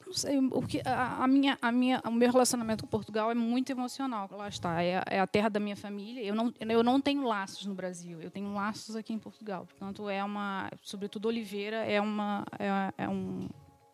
Não 0.08 0.14
sei, 0.14 0.38
o 0.38 0.62
que 0.62 0.80
a, 0.86 1.22
a, 1.22 1.26
minha, 1.28 1.58
a 1.60 1.70
minha, 1.70 2.00
o 2.06 2.10
meu 2.10 2.32
relacionamento 2.32 2.82
com 2.82 2.88
Portugal 2.88 3.30
é 3.30 3.34
muito 3.34 3.70
emocional. 3.70 4.26
Lá 4.32 4.48
está, 4.48 4.82
é, 4.82 5.02
é, 5.06 5.20
a 5.20 5.26
terra 5.26 5.50
da 5.50 5.60
minha 5.60 5.76
família. 5.76 6.24
Eu 6.24 6.34
não, 6.34 6.54
eu 6.58 6.82
não 6.82 6.98
tenho 6.98 7.22
laços 7.24 7.66
no 7.66 7.74
Brasil, 7.74 8.18
eu 8.22 8.30
tenho 8.30 8.54
laços 8.54 8.96
aqui 8.96 9.12
em 9.12 9.18
Portugal. 9.18 9.66
Portanto, 9.66 10.08
é 10.08 10.24
uma, 10.24 10.70
sobretudo 10.82 11.28
Oliveira, 11.28 11.84
é 11.84 12.00
uma, 12.00 12.46
é, 12.58 13.04
é 13.04 13.08
um, 13.08 13.50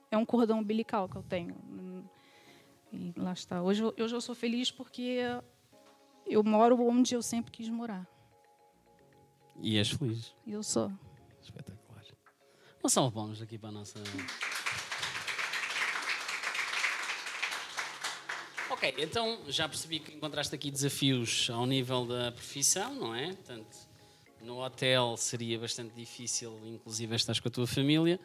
é 0.09 0.17
um 0.17 0.25
cordão 0.25 0.61
umbilical 0.61 1.09
que 1.09 1.17
eu 1.17 1.23
tenho. 1.25 1.57
E 2.93 3.13
lá 3.17 3.33
está. 3.33 3.61
Hoje, 3.61 3.83
hoje 3.83 4.15
eu 4.15 4.21
sou 4.21 4.37
feliz 4.37 4.71
porque 4.71 5.19
eu 6.25 6.45
moro 6.45 6.81
onde 6.87 7.13
eu 7.13 7.23
sempre 7.23 7.51
quis 7.51 7.69
morar. 7.69 8.07
E 9.61 9.79
és 9.79 9.91
feliz. 9.91 10.35
Eu 10.47 10.63
sou. 10.63 10.91
Espetacular. 11.43 12.05
Uma 12.83 12.91
salva 12.91 13.09
de 13.11 13.15
palmas 13.15 13.43
aqui 13.43 13.59
para 13.59 13.69
a 13.71 13.73
nossa. 13.73 13.99
Ok, 18.71 18.95
então 18.99 19.39
já 19.49 19.69
percebi 19.69 20.01
que 20.01 20.15
encontraste 20.15 20.55
aqui 20.55 20.71
desafios 20.71 21.49
ao 21.51 21.65
nível 21.67 22.07
da 22.07 22.33
profissão, 22.33 22.95
não 22.95 23.15
é? 23.15 23.33
Portanto, 23.33 23.77
no 24.43 24.63
hotel 24.63 25.17
seria 25.17 25.59
bastante 25.59 25.95
difícil, 25.95 26.59
inclusive 26.65 27.15
estás 27.15 27.39
com 27.41 27.49
a 27.49 27.51
tua 27.51 27.67
família, 27.67 28.19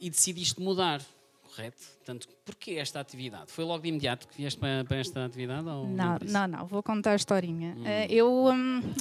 e 0.00 0.10
decidiste 0.10 0.60
mudar, 0.60 1.00
correto? 1.42 1.82
Portanto, 1.96 2.28
porquê 2.44 2.72
esta 2.72 2.98
atividade? 2.98 3.52
Foi 3.52 3.64
logo 3.64 3.82
de 3.82 3.88
imediato 3.90 4.26
que 4.26 4.36
vieste 4.36 4.58
para, 4.58 4.84
para 4.84 4.96
esta 4.96 5.24
atividade? 5.24 5.62
não, 5.62 5.86
não, 5.86 6.48
não, 6.48 6.66
vou 6.66 6.82
contar 6.82 7.12
a 7.12 7.16
historinha. 7.16 7.74
Hum. 7.76 7.86
Eh, 7.86 8.06
eu. 8.10 8.46
Um... 8.46 8.80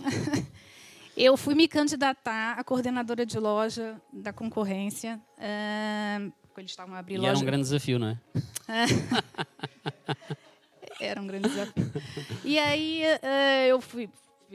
Eu 1.24 1.38
fui 1.38 1.54
me 1.54 1.68
candidatar 1.68 2.58
a 2.58 2.64
coordenadora 2.64 3.24
de 3.24 3.38
loja 3.38 4.02
da 4.12 4.34
concorrência. 4.34 5.22
Uh, 5.38 6.34
eles 6.58 6.72
estavam 6.72 6.96
abrindo 6.96 7.20
e 7.20 7.22
loja. 7.22 7.30
era 7.30 7.40
um 7.40 7.46
grande 7.46 7.62
desafio, 7.62 8.00
não 8.00 8.08
é? 8.08 8.18
era 11.00 11.22
um 11.22 11.28
grande 11.28 11.48
desafio. 11.48 11.92
E 12.44 12.58
aí 12.58 13.04
uh, 13.04 13.68
eu 13.68 13.80
fui, 13.80 14.10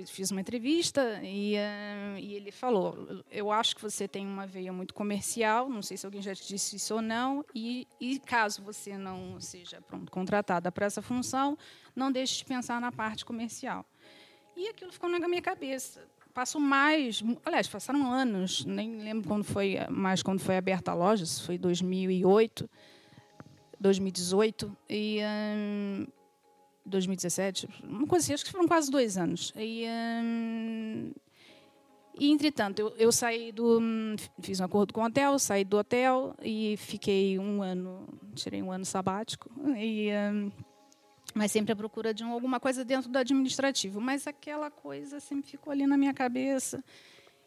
fiz 0.06 0.32
uma 0.32 0.40
entrevista 0.40 1.20
e, 1.22 1.54
uh, 1.54 2.18
e, 2.18 2.34
ele 2.34 2.50
falou: 2.50 3.22
Eu 3.30 3.52
acho 3.52 3.76
que 3.76 3.80
você 3.80 4.08
tem 4.08 4.26
uma 4.26 4.44
veia 4.44 4.72
muito 4.72 4.92
comercial, 4.92 5.68
não 5.68 5.82
sei 5.82 5.96
se 5.96 6.04
alguém 6.04 6.20
já 6.20 6.34
te 6.34 6.48
disse 6.48 6.74
isso 6.74 6.96
ou 6.96 7.00
não, 7.00 7.44
e, 7.54 7.86
e 8.00 8.18
caso 8.18 8.60
você 8.60 8.98
não 8.98 9.40
seja 9.40 9.80
pronto, 9.82 10.10
contratada 10.10 10.72
para 10.72 10.86
essa 10.86 11.00
função, 11.00 11.56
não 11.94 12.10
deixe 12.10 12.38
de 12.38 12.44
pensar 12.44 12.80
na 12.80 12.90
parte 12.90 13.24
comercial. 13.24 13.86
E 14.56 14.66
aquilo 14.68 14.90
ficou 14.90 15.08
na 15.08 15.28
minha 15.28 15.42
cabeça 15.42 16.15
passo 16.36 16.60
mais, 16.60 17.24
aliás, 17.46 17.66
passaram 17.66 18.12
anos, 18.12 18.62
nem 18.66 18.98
lembro 18.98 19.26
quando 19.26 19.42
foi, 19.42 19.78
mais 19.88 20.22
quando 20.22 20.38
foi 20.38 20.58
aberta 20.58 20.90
a 20.90 20.94
loja, 20.94 21.24
isso 21.24 21.42
foi 21.42 21.56
2008, 21.56 22.68
2018, 23.80 24.76
e 24.86 25.20
hum, 25.56 26.06
2017, 26.84 27.66
uma 27.82 28.06
coisa 28.06 28.22
assim, 28.22 28.34
acho 28.34 28.44
que 28.44 28.52
foram 28.52 28.68
quase 28.68 28.90
dois 28.90 29.16
anos. 29.16 29.50
E, 29.56 29.86
hum, 30.22 31.10
e 32.20 32.30
entretanto, 32.30 32.80
eu, 32.80 32.88
eu, 32.98 33.10
saí 33.10 33.50
do. 33.50 33.80
Fiz 34.42 34.60
um 34.60 34.64
acordo 34.64 34.92
com 34.92 35.00
o 35.00 35.04
hotel, 35.06 35.38
saí 35.38 35.64
do 35.64 35.78
hotel 35.78 36.34
e 36.42 36.76
fiquei 36.76 37.38
um 37.38 37.62
ano, 37.62 38.06
tirei 38.34 38.62
um 38.62 38.70
ano 38.70 38.84
sabático. 38.84 39.50
E, 39.74 40.10
hum, 40.12 40.50
mas 41.36 41.52
sempre 41.52 41.70
à 41.70 41.76
procura 41.76 42.14
de 42.14 42.24
um, 42.24 42.32
alguma 42.32 42.58
coisa 42.58 42.82
dentro 42.82 43.10
do 43.10 43.18
administrativo. 43.18 44.00
Mas 44.00 44.26
aquela 44.26 44.70
coisa 44.70 45.20
sempre 45.20 45.50
ficou 45.50 45.70
ali 45.70 45.86
na 45.86 45.98
minha 45.98 46.14
cabeça. 46.14 46.82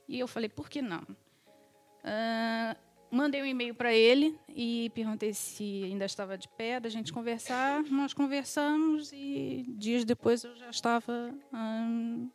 E 0.07 0.19
eu 0.19 0.27
falei, 0.27 0.47
por 0.47 0.69
que 0.69 0.79
não? 0.79 1.01
Uh, 1.01 2.77
mandei 3.09 3.41
um 3.41 3.45
e-mail 3.47 3.73
para 3.73 3.91
ele 3.91 4.37
e 4.47 4.91
perguntei 4.93 5.33
se 5.33 5.83
ainda 5.85 6.05
estava 6.05 6.37
de 6.37 6.47
pé 6.49 6.79
da 6.79 6.87
gente 6.87 7.11
conversar. 7.11 7.81
Nós 7.85 8.13
conversamos 8.13 9.11
e 9.11 9.65
dias 9.69 10.05
depois 10.05 10.43
eu 10.43 10.55
já 10.55 10.69
estava 10.69 11.33
hum, 11.51 12.29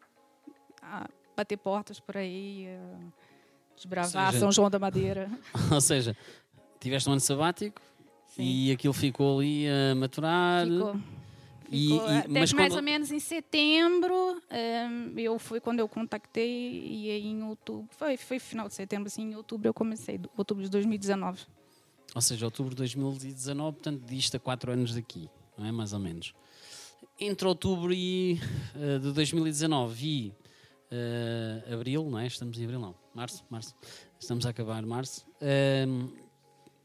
a 0.82 1.08
bater 1.36 1.56
portas 1.56 2.00
por 2.00 2.16
aí, 2.16 2.66
a 2.66 3.76
desbravar 3.76 4.32
seja, 4.32 4.40
São 4.40 4.50
João 4.50 4.68
da 4.68 4.80
Madeira. 4.80 5.30
Ou 5.70 5.80
seja, 5.80 6.16
tiveste 6.80 7.08
um 7.08 7.12
ano 7.12 7.20
sabático 7.20 7.80
Sim. 8.26 8.42
e 8.42 8.72
aquilo 8.72 8.92
ficou 8.92 9.38
ali 9.38 9.68
a 9.68 9.94
maturar. 9.94 10.66
Ficou. 10.66 10.96
E, 11.70 11.92
e, 11.92 12.00
até 12.00 12.28
mas 12.28 12.52
mais 12.52 12.72
quando... 12.72 12.76
ou 12.76 12.82
menos 12.82 13.10
em 13.10 13.18
setembro, 13.18 14.14
um, 14.14 15.18
eu 15.18 15.38
fui 15.38 15.60
quando 15.60 15.80
eu 15.80 15.88
contactei 15.88 16.48
e 16.48 17.10
em 17.10 17.42
outubro, 17.42 17.88
foi, 17.96 18.16
foi 18.16 18.38
final 18.38 18.68
de 18.68 18.74
setembro, 18.74 19.06
assim, 19.06 19.22
em 19.22 19.34
outubro 19.34 19.68
eu 19.68 19.74
comecei, 19.74 20.20
outubro 20.36 20.62
de 20.62 20.70
2019. 20.70 21.42
Ou 22.14 22.20
seja, 22.20 22.44
outubro 22.44 22.70
de 22.70 22.76
2019, 22.76 23.76
portanto, 23.76 24.04
disto 24.04 24.36
a 24.36 24.40
quatro 24.40 24.70
anos 24.70 24.94
daqui, 24.94 25.28
não 25.58 25.66
é? 25.66 25.72
Mais 25.72 25.92
ou 25.92 25.98
menos. 25.98 26.32
Entre 27.18 27.46
outubro 27.46 27.92
e, 27.92 28.40
uh, 28.76 28.98
de 29.00 29.12
2019 29.12 30.06
e 30.06 30.32
uh, 30.92 31.74
abril, 31.74 32.08
não 32.08 32.18
é? 32.18 32.26
Estamos 32.26 32.58
em 32.58 32.64
abril, 32.64 32.78
não. 32.78 32.94
Março, 33.14 33.44
março. 33.50 33.74
Estamos 34.18 34.46
a 34.46 34.50
acabar 34.50 34.84
março. 34.84 35.26
Uh, 35.40 36.12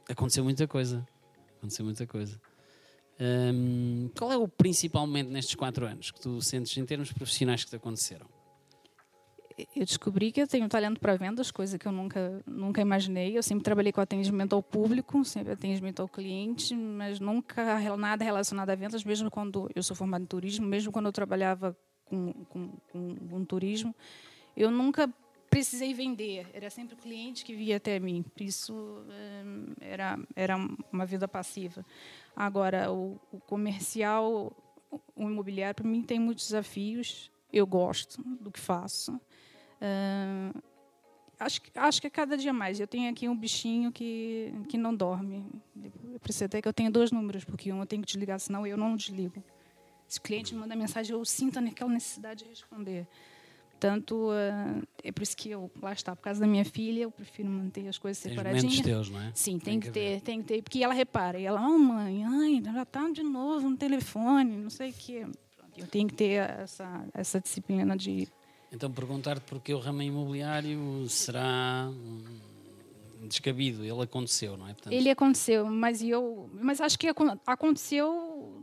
aconteceu 0.09 0.43
muita 0.43 0.67
coisa. 0.67 1.07
Aconteceu 1.57 1.85
muita 1.85 2.07
coisa. 2.07 2.39
Um, 3.19 4.09
qual 4.17 4.31
é 4.31 4.37
o 4.37 4.47
principalmente 4.47 5.29
nestes 5.29 5.55
quatro 5.55 5.85
anos 5.85 6.09
que 6.09 6.21
tu 6.21 6.41
sentes 6.41 6.75
em 6.77 6.85
termos 6.85 7.11
profissionais 7.11 7.63
que 7.63 7.69
te 7.69 7.75
aconteceram? 7.75 8.25
Eu 9.75 9.85
descobri 9.85 10.31
que 10.31 10.41
eu 10.41 10.47
tenho 10.47 10.69
talento 10.69 11.01
para 11.01 11.17
vendas, 11.17 11.51
coisa 11.51 11.77
que 11.77 11.85
eu 11.85 11.91
nunca, 11.91 12.41
nunca 12.47 12.79
imaginei. 12.79 13.37
Eu 13.37 13.43
sempre 13.43 13.63
trabalhei 13.63 13.91
com 13.91 13.99
atendimento 13.99 14.55
ao 14.55 14.63
público, 14.63 15.25
sempre 15.25 15.51
atendimento 15.51 16.01
ao 16.01 16.07
cliente, 16.07 16.73
mas 16.73 17.19
nunca 17.19 17.77
nada 17.97 18.23
relacionado 18.23 18.69
a 18.69 18.75
vendas, 18.75 19.03
mesmo 19.03 19.29
quando 19.29 19.69
eu 19.75 19.83
sou 19.83 19.97
formada 19.97 20.23
em 20.23 20.27
turismo, 20.27 20.65
mesmo 20.65 20.93
quando 20.93 21.07
eu 21.07 21.11
trabalhava 21.11 21.75
com, 22.05 22.31
com, 22.45 22.69
com, 22.89 23.15
com 23.15 23.45
turismo, 23.45 23.93
eu 24.55 24.71
nunca 24.71 25.13
precisei 25.49 25.93
vender, 25.93 26.47
era 26.53 26.69
sempre 26.69 26.93
o 26.93 26.97
cliente 26.97 27.43
que 27.43 27.55
via 27.55 27.77
até 27.77 27.99
mim. 27.99 28.23
Isso 28.39 29.03
era, 29.81 30.17
era 30.35 30.55
uma 30.91 31.05
vida 31.05 31.27
passiva. 31.27 31.83
Agora, 32.39 32.89
o, 32.89 33.19
o 33.33 33.39
comercial, 33.41 34.55
o 35.13 35.23
imobiliário, 35.29 35.75
para 35.75 35.85
mim 35.85 36.01
tem 36.01 36.17
muitos 36.17 36.45
desafios. 36.45 37.29
Eu 37.51 37.67
gosto 37.67 38.23
do 38.23 38.49
que 38.49 38.57
faço. 38.61 39.13
Uh, 39.81 40.57
acho, 41.37 41.59
acho 41.75 41.99
que 41.99 42.07
é 42.07 42.09
cada 42.09 42.37
dia 42.37 42.53
mais. 42.53 42.79
Eu 42.79 42.87
tenho 42.87 43.11
aqui 43.11 43.27
um 43.27 43.35
bichinho 43.35 43.91
que, 43.91 44.53
que 44.69 44.77
não 44.77 44.95
dorme. 44.95 45.45
Eu 46.13 46.19
preciso 46.21 46.45
até 46.45 46.61
que 46.61 46.67
eu 46.69 46.71
tenha 46.71 46.89
dois 46.89 47.11
números, 47.11 47.43
porque 47.43 47.73
um 47.73 47.81
eu 47.81 47.85
tenho 47.85 48.01
que 48.01 48.07
desligar, 48.07 48.39
senão 48.39 48.65
eu 48.65 48.77
não 48.77 48.95
desligo. 48.95 49.43
Se 50.07 50.19
o 50.19 50.21
cliente 50.21 50.55
me 50.55 50.61
manda 50.61 50.77
mensagem, 50.77 51.13
eu 51.13 51.25
sinto 51.25 51.59
aquela 51.59 51.91
necessidade 51.91 52.45
de 52.45 52.51
responder. 52.51 53.05
Portanto, 53.79 54.27
uh, 54.27 54.85
é 55.01 55.09
por 55.09 55.23
isso 55.23 55.37
que 55.37 55.51
eu, 55.51 55.71
lá 55.81 55.93
está, 55.93 56.13
por 56.13 56.21
causa 56.21 56.41
da 56.41 56.45
minha 56.45 56.65
filha, 56.65 57.03
eu 57.03 57.11
prefiro 57.11 57.47
manter 57.47 57.87
as 57.87 57.97
coisas 57.97 58.21
Tens 58.21 58.31
separadinhas. 58.35 58.81
teus, 58.81 59.09
não 59.09 59.21
é? 59.21 59.31
Sim, 59.33 59.57
tem, 59.57 59.59
tem 59.59 59.79
que, 59.79 59.87
que 59.87 59.93
ter, 59.93 60.21
tem 60.21 60.41
que 60.41 60.47
ter. 60.47 60.61
Porque 60.61 60.83
ela 60.83 60.93
repara, 60.93 61.39
e 61.39 61.45
ela, 61.45 61.65
oh 61.65 61.79
mãe, 61.79 62.25
ai, 62.25 62.61
já 62.61 62.81
está 62.81 63.09
de 63.09 63.23
novo 63.23 63.69
no 63.69 63.77
telefone, 63.77 64.57
não 64.57 64.69
sei 64.69 64.89
o 64.89 64.93
quê. 64.93 65.25
Eu 65.77 65.87
tenho 65.87 66.09
que 66.09 66.13
ter 66.13 66.49
essa, 66.59 67.05
essa 67.13 67.39
disciplina 67.39 67.95
de. 67.95 68.27
Então, 68.69 68.91
perguntar-te 68.91 69.43
porque 69.45 69.73
o 69.73 69.79
ramo 69.79 70.01
imobiliário 70.01 71.07
será 71.07 71.89
descabido, 73.27 73.85
ele 73.85 74.01
aconteceu, 74.01 74.57
não 74.57 74.67
é? 74.67 74.73
Portanto... 74.73 74.93
Ele 74.93 75.09
aconteceu, 75.09 75.65
mas 75.67 76.01
eu, 76.01 76.49
mas 76.53 76.81
acho 76.81 76.99
que 76.99 77.07
aconteceu 77.45 78.09
hum, 78.09 78.58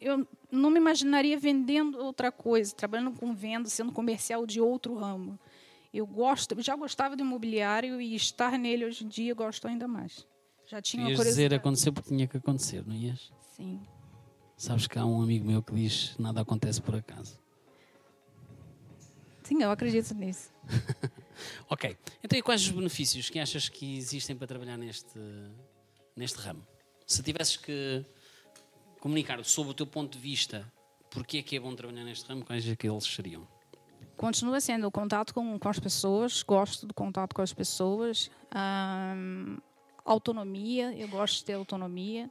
eu 0.00 0.26
não 0.50 0.70
me 0.70 0.78
imaginaria 0.78 1.38
vendendo 1.38 1.98
outra 1.98 2.30
coisa, 2.30 2.74
trabalhando 2.74 3.12
com 3.18 3.34
venda, 3.34 3.68
sendo 3.68 3.92
comercial 3.92 4.46
de 4.46 4.60
outro 4.60 4.94
ramo. 4.94 5.38
Eu 5.92 6.06
gosto, 6.06 6.60
já 6.62 6.76
gostava 6.76 7.16
do 7.16 7.22
imobiliário 7.22 8.00
e 8.00 8.14
estar 8.14 8.58
nele 8.58 8.84
hoje 8.84 9.04
em 9.04 9.08
dia 9.08 9.34
gosto 9.34 9.66
ainda 9.66 9.88
mais. 9.88 10.26
Já 10.66 10.82
tinha 10.82 11.08
Ias 11.08 11.18
uma 11.18 11.24
dizer 11.24 11.54
aconteceu 11.54 11.92
porque 11.92 12.10
tinha 12.10 12.26
que 12.26 12.36
acontecer, 12.36 12.86
não 12.86 12.94
ias? 12.94 13.32
Sim. 13.56 13.80
Sabes 14.56 14.86
que 14.86 14.98
há 14.98 15.06
um 15.06 15.22
amigo 15.22 15.46
meu 15.46 15.62
que 15.62 15.72
diz 15.72 16.14
nada 16.18 16.42
acontece 16.42 16.82
por 16.82 16.94
acaso. 16.94 17.38
Sim, 19.42 19.62
eu 19.62 19.70
acredito 19.70 20.12
nisso. 20.14 20.52
ok. 21.70 21.96
Então, 22.22 22.38
e 22.38 22.42
quais 22.42 22.60
os 22.62 22.70
benefícios 22.70 23.30
que 23.30 23.38
achas 23.38 23.68
que 23.68 23.96
existem 23.96 24.36
para 24.36 24.46
trabalhar 24.46 24.76
neste, 24.76 25.18
neste 26.14 26.38
ramo? 26.38 26.66
Se 27.06 27.22
tivesses 27.22 27.56
que 27.56 28.04
comunicar 29.00 29.42
sobre 29.44 29.72
o 29.72 29.74
teu 29.74 29.86
ponto 29.86 30.12
de 30.12 30.18
vista, 30.18 30.70
porque 31.10 31.38
é 31.38 31.42
que 31.42 31.56
é 31.56 31.60
bom 31.60 31.74
trabalhar 31.74 32.04
neste 32.04 32.28
ramo, 32.28 32.44
quais 32.44 32.68
é 32.68 32.76
que 32.76 32.88
eles 32.88 33.04
seriam? 33.04 33.46
Continua 34.16 34.60
sendo 34.60 34.86
o 34.86 34.90
contato 34.90 35.32
com, 35.32 35.58
com 35.58 35.68
as 35.68 35.78
pessoas, 35.78 36.42
gosto 36.42 36.86
do 36.86 36.92
contato 36.92 37.34
com 37.34 37.42
as 37.42 37.52
pessoas. 37.52 38.30
autonomia, 40.04 40.92
eu 40.98 41.06
gosto 41.08 41.36
de 41.36 41.44
ter 41.44 41.52
autonomia. 41.52 42.30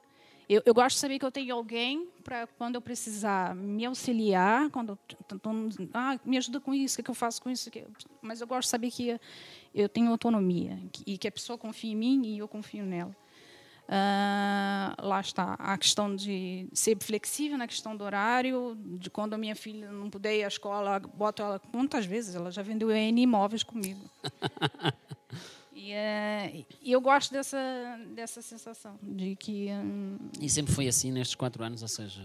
Eu, 0.49 0.61
eu, 0.65 0.73
gosto 0.73 0.95
de 0.95 1.01
saber 1.01 1.19
que 1.19 1.25
eu 1.25 1.31
tenho 1.31 1.53
alguém 1.53 2.07
para 2.23 2.47
quando 2.47 2.75
eu 2.75 2.81
precisar 2.81 3.53
me 3.53 3.85
auxiliar, 3.85 4.69
quando 4.69 4.97
ah, 5.93 6.17
me 6.23 6.37
ajuda 6.37 6.59
com 6.61 6.73
isso, 6.73 7.01
o 7.01 7.03
que, 7.03 7.09
eu 7.09 7.15
faço 7.15 7.41
com 7.41 7.49
isso? 7.49 7.69
Mas 8.21 8.39
eu 8.39 8.47
gosto 8.47 8.67
de 8.67 8.69
saber 8.69 8.91
que 8.91 9.19
eu 9.75 9.89
tenho 9.89 10.09
autonomia 10.09 10.79
e 11.05 11.17
que 11.17 11.27
a 11.27 11.31
pessoa 11.31 11.57
confia 11.57 11.91
em 11.91 11.95
mim 11.97 12.25
e 12.25 12.39
eu 12.39 12.47
confio 12.47 12.85
nela. 12.85 13.13
Uh, 13.87 15.01
lá 15.01 15.21
está 15.21 15.53
a 15.53 15.77
questão 15.77 16.13
de 16.13 16.67
ser 16.73 16.97
flexível 17.01 17.57
na 17.57 17.65
questão 17.65 17.95
do 17.95 18.03
horário, 18.03 18.77
de 18.99 19.09
quando 19.09 19.33
a 19.33 19.37
minha 19.37 19.55
filha 19.55 19.89
não 19.89 20.09
puder 20.09 20.35
ir 20.35 20.43
à 20.43 20.47
escola, 20.49 20.99
boto 20.99 21.41
ela 21.41 21.57
quantas 21.57 22.05
vezes 22.05 22.35
ela 22.35 22.51
já 22.51 22.61
vendeu 22.61 22.91
N 22.91 23.21
imóveis 23.21 23.63
comigo. 23.63 24.01
e, 25.73 25.93
uh, 25.93 26.65
e, 26.81 26.91
eu 26.91 26.99
gosto 26.99 27.31
dessa 27.31 27.57
dessa 28.13 28.41
sensação 28.41 28.99
de 29.01 29.37
que 29.37 29.69
um... 29.69 30.17
e 30.37 30.49
sempre 30.49 30.73
foi 30.73 30.89
assim 30.89 31.09
nestes 31.09 31.35
quatro 31.35 31.63
anos, 31.63 31.81
ou 31.81 31.87
seja, 31.87 32.23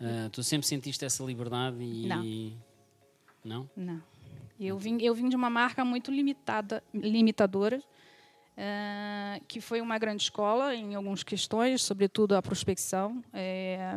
uh, 0.00 0.28
tu 0.30 0.42
sempre 0.42 0.66
sentiste 0.66 1.02
essa 1.02 1.24
liberdade 1.24 1.82
e 1.82 2.06
não, 2.06 2.26
não, 3.42 3.70
não. 3.74 4.02
Eu 4.60 4.76
vim 4.76 5.00
eu 5.00 5.14
vim 5.14 5.30
de 5.30 5.36
uma 5.36 5.48
marca 5.48 5.82
muito 5.82 6.10
limitada, 6.10 6.84
limitadora 6.92 7.82
Uh, 8.56 9.44
que 9.48 9.60
foi 9.60 9.80
uma 9.80 9.98
grande 9.98 10.22
escola 10.22 10.76
em 10.76 10.94
algumas 10.94 11.24
questões, 11.24 11.82
sobretudo 11.82 12.36
a 12.36 12.42
prospecção. 12.42 13.22
É, 13.32 13.96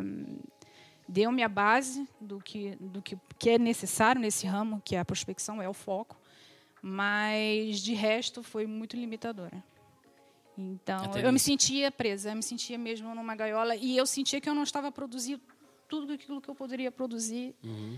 Deu-me 1.08 1.44
a 1.44 1.48
base 1.48 2.08
do 2.20 2.40
que, 2.40 2.76
do 2.78 3.02
que, 3.02 3.18
que 3.38 3.52
é 3.52 3.60
necessário 3.60 4.20
nesse 4.20 4.46
ramo, 4.48 4.82
que 4.84 4.96
é 4.96 5.00
a 5.00 5.06
prospecção, 5.06 5.62
é 5.62 5.70
o 5.70 5.74
foco, 5.74 6.20
mas 6.82 7.80
de 7.80 7.94
resto 7.94 8.44
foi 8.44 8.66
muito 8.66 8.98
limitadora. 8.98 9.64
Então, 10.58 11.16
eu 11.18 11.32
me 11.32 11.40
sentia 11.40 11.92
presa, 11.92 12.32
eu 12.32 12.36
me 12.36 12.44
sentia 12.44 12.80
mesmo 12.80 13.14
numa 13.14 13.36
gaiola 13.36 13.76
e 13.76 13.96
eu 13.96 14.06
sentia 14.08 14.42
que 14.42 14.50
eu 14.50 14.56
não 14.56 14.64
estava 14.64 14.92
produzindo 14.92 15.42
tudo 15.88 16.12
aquilo 16.12 16.42
que 16.42 16.50
eu 16.50 16.56
poderia 16.56 16.92
produzir. 16.92 17.56
Uhum 17.64 17.98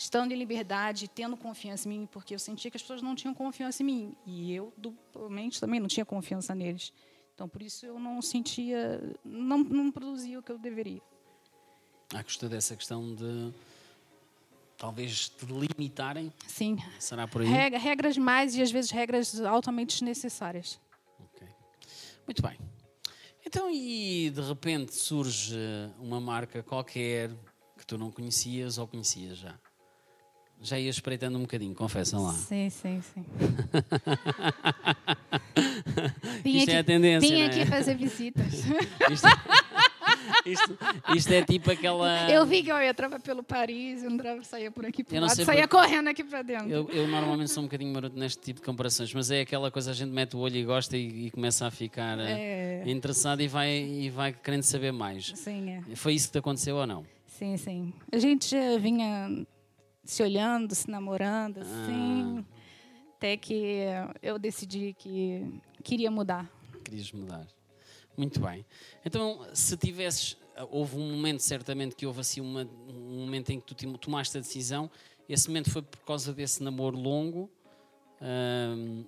estando 0.00 0.32
em 0.32 0.34
liberdade, 0.34 1.06
tendo 1.08 1.36
confiança 1.36 1.86
em 1.86 1.90
mim, 1.90 2.08
porque 2.10 2.34
eu 2.34 2.38
sentia 2.38 2.70
que 2.70 2.76
as 2.78 2.82
pessoas 2.82 3.02
não 3.02 3.14
tinham 3.14 3.34
confiança 3.34 3.82
em 3.82 3.86
mim. 3.86 4.16
E 4.24 4.54
eu, 4.54 4.72
duplamente, 4.74 5.60
também 5.60 5.78
não 5.78 5.86
tinha 5.86 6.06
confiança 6.06 6.54
neles. 6.54 6.90
Então, 7.34 7.46
por 7.46 7.60
isso, 7.60 7.84
eu 7.84 8.00
não 8.00 8.22
sentia, 8.22 8.98
não, 9.22 9.58
não 9.58 9.92
produzia 9.92 10.38
o 10.38 10.42
que 10.42 10.50
eu 10.50 10.58
deveria. 10.58 11.02
À 12.14 12.24
custa 12.24 12.48
dessa 12.48 12.74
questão 12.74 13.14
de 13.14 13.52
talvez 14.78 15.28
te 15.28 15.44
limitarem? 15.44 16.32
Sim. 16.46 16.78
Será 16.98 17.28
por 17.28 17.42
aí? 17.42 17.48
Regra, 17.48 17.78
regras 17.78 18.16
mais 18.16 18.56
e 18.56 18.62
às 18.62 18.70
vezes 18.70 18.90
regras 18.90 19.38
altamente 19.42 19.96
desnecessárias. 19.96 20.80
Ok. 21.18 21.46
Muito 22.26 22.40
bem. 22.40 22.58
Então, 23.44 23.70
e 23.70 24.30
de 24.30 24.40
repente 24.40 24.94
surge 24.94 25.54
uma 25.98 26.18
marca 26.20 26.62
qualquer 26.62 27.30
que 27.76 27.86
tu 27.86 27.98
não 27.98 28.10
conhecias 28.10 28.78
ou 28.78 28.88
conhecias 28.88 29.36
já? 29.36 29.58
Já 30.62 30.78
ia 30.78 30.90
espreitando 30.90 31.38
um 31.38 31.42
bocadinho, 31.42 31.74
confessam 31.74 32.22
lá. 32.22 32.32
Sim, 32.34 32.68
sim, 32.68 33.00
sim. 33.14 33.24
Isto 36.44 36.70
é 36.70 36.78
a 36.78 36.84
tendência. 36.84 37.28
Tinha 37.28 37.46
é? 37.46 37.48
que 37.48 37.64
fazer 37.66 37.94
visitas. 37.94 38.54
Isto, 39.10 39.28
isto, 40.44 40.78
isto 41.16 41.32
é 41.32 41.42
tipo 41.42 41.70
aquela. 41.70 42.30
Eu 42.30 42.44
vi 42.44 42.62
que 42.62 42.70
eu 42.70 42.78
entrava 42.82 43.18
pelo 43.18 43.42
Paris, 43.42 44.02
eu 44.02 44.10
entrava, 44.10 44.42
saía 44.44 44.70
por 44.70 44.84
aqui 44.84 45.00
Eu 45.02 45.06
por 45.06 45.14
não 45.14 45.26
lado, 45.28 45.44
saía 45.44 45.66
por- 45.66 45.80
correndo 45.80 46.08
aqui 46.08 46.22
para 46.24 46.42
dentro. 46.42 46.68
Eu, 46.68 46.90
eu 46.90 47.08
normalmente 47.08 47.50
sou 47.50 47.62
um 47.62 47.66
bocadinho 47.66 47.92
maroto 47.92 48.18
neste 48.18 48.40
tipo 48.42 48.60
de 48.60 48.66
comparações, 48.66 49.12
mas 49.14 49.30
é 49.30 49.40
aquela 49.40 49.70
coisa 49.70 49.90
a 49.92 49.94
gente 49.94 50.10
mete 50.10 50.36
o 50.36 50.40
olho 50.40 50.56
e 50.56 50.64
gosta 50.64 50.94
e, 50.96 51.26
e 51.26 51.30
começa 51.30 51.66
a 51.66 51.70
ficar 51.70 52.18
eh, 52.18 52.82
É. 52.86 52.90
interessado 52.90 53.40
e 53.40 53.48
vai, 53.48 53.70
e 53.70 54.10
vai 54.10 54.32
querendo 54.32 54.62
saber 54.64 54.92
mais. 54.92 55.32
Sim, 55.36 55.70
é. 55.70 55.96
Foi 55.96 56.12
isso 56.14 56.26
que 56.26 56.32
te 56.32 56.38
aconteceu 56.38 56.76
ou 56.76 56.86
não? 56.86 57.04
Sim, 57.26 57.56
sim. 57.56 57.92
A 58.12 58.18
gente 58.18 58.50
já 58.50 58.76
vinha 58.78 59.46
se 60.04 60.22
olhando, 60.22 60.74
se 60.74 60.90
namorando, 60.90 61.58
assim. 61.58 62.44
Até 63.16 63.36
que 63.36 63.82
eu 64.22 64.38
decidi 64.38 64.94
que 64.98 65.60
queria 65.84 66.10
mudar. 66.10 66.50
Querias 66.84 67.12
mudar. 67.12 67.46
Muito 68.16 68.40
bem. 68.40 68.64
Então, 69.04 69.46
se 69.54 69.76
tivesses. 69.76 70.36
Houve 70.70 70.96
um 70.96 71.10
momento, 71.12 71.40
certamente, 71.40 71.94
que 71.96 72.04
houve 72.04 72.20
assim 72.20 72.40
uma- 72.40 72.68
um 72.88 73.20
momento 73.24 73.50
em 73.50 73.60
que 73.60 73.74
tu 73.74 73.98
tomaste 73.98 74.36
a 74.36 74.40
decisão. 74.40 74.90
Esse 75.28 75.48
momento 75.48 75.70
foi 75.70 75.80
por 75.80 76.00
causa 76.00 76.32
desse 76.32 76.62
namoro 76.62 76.98
longo? 76.98 77.50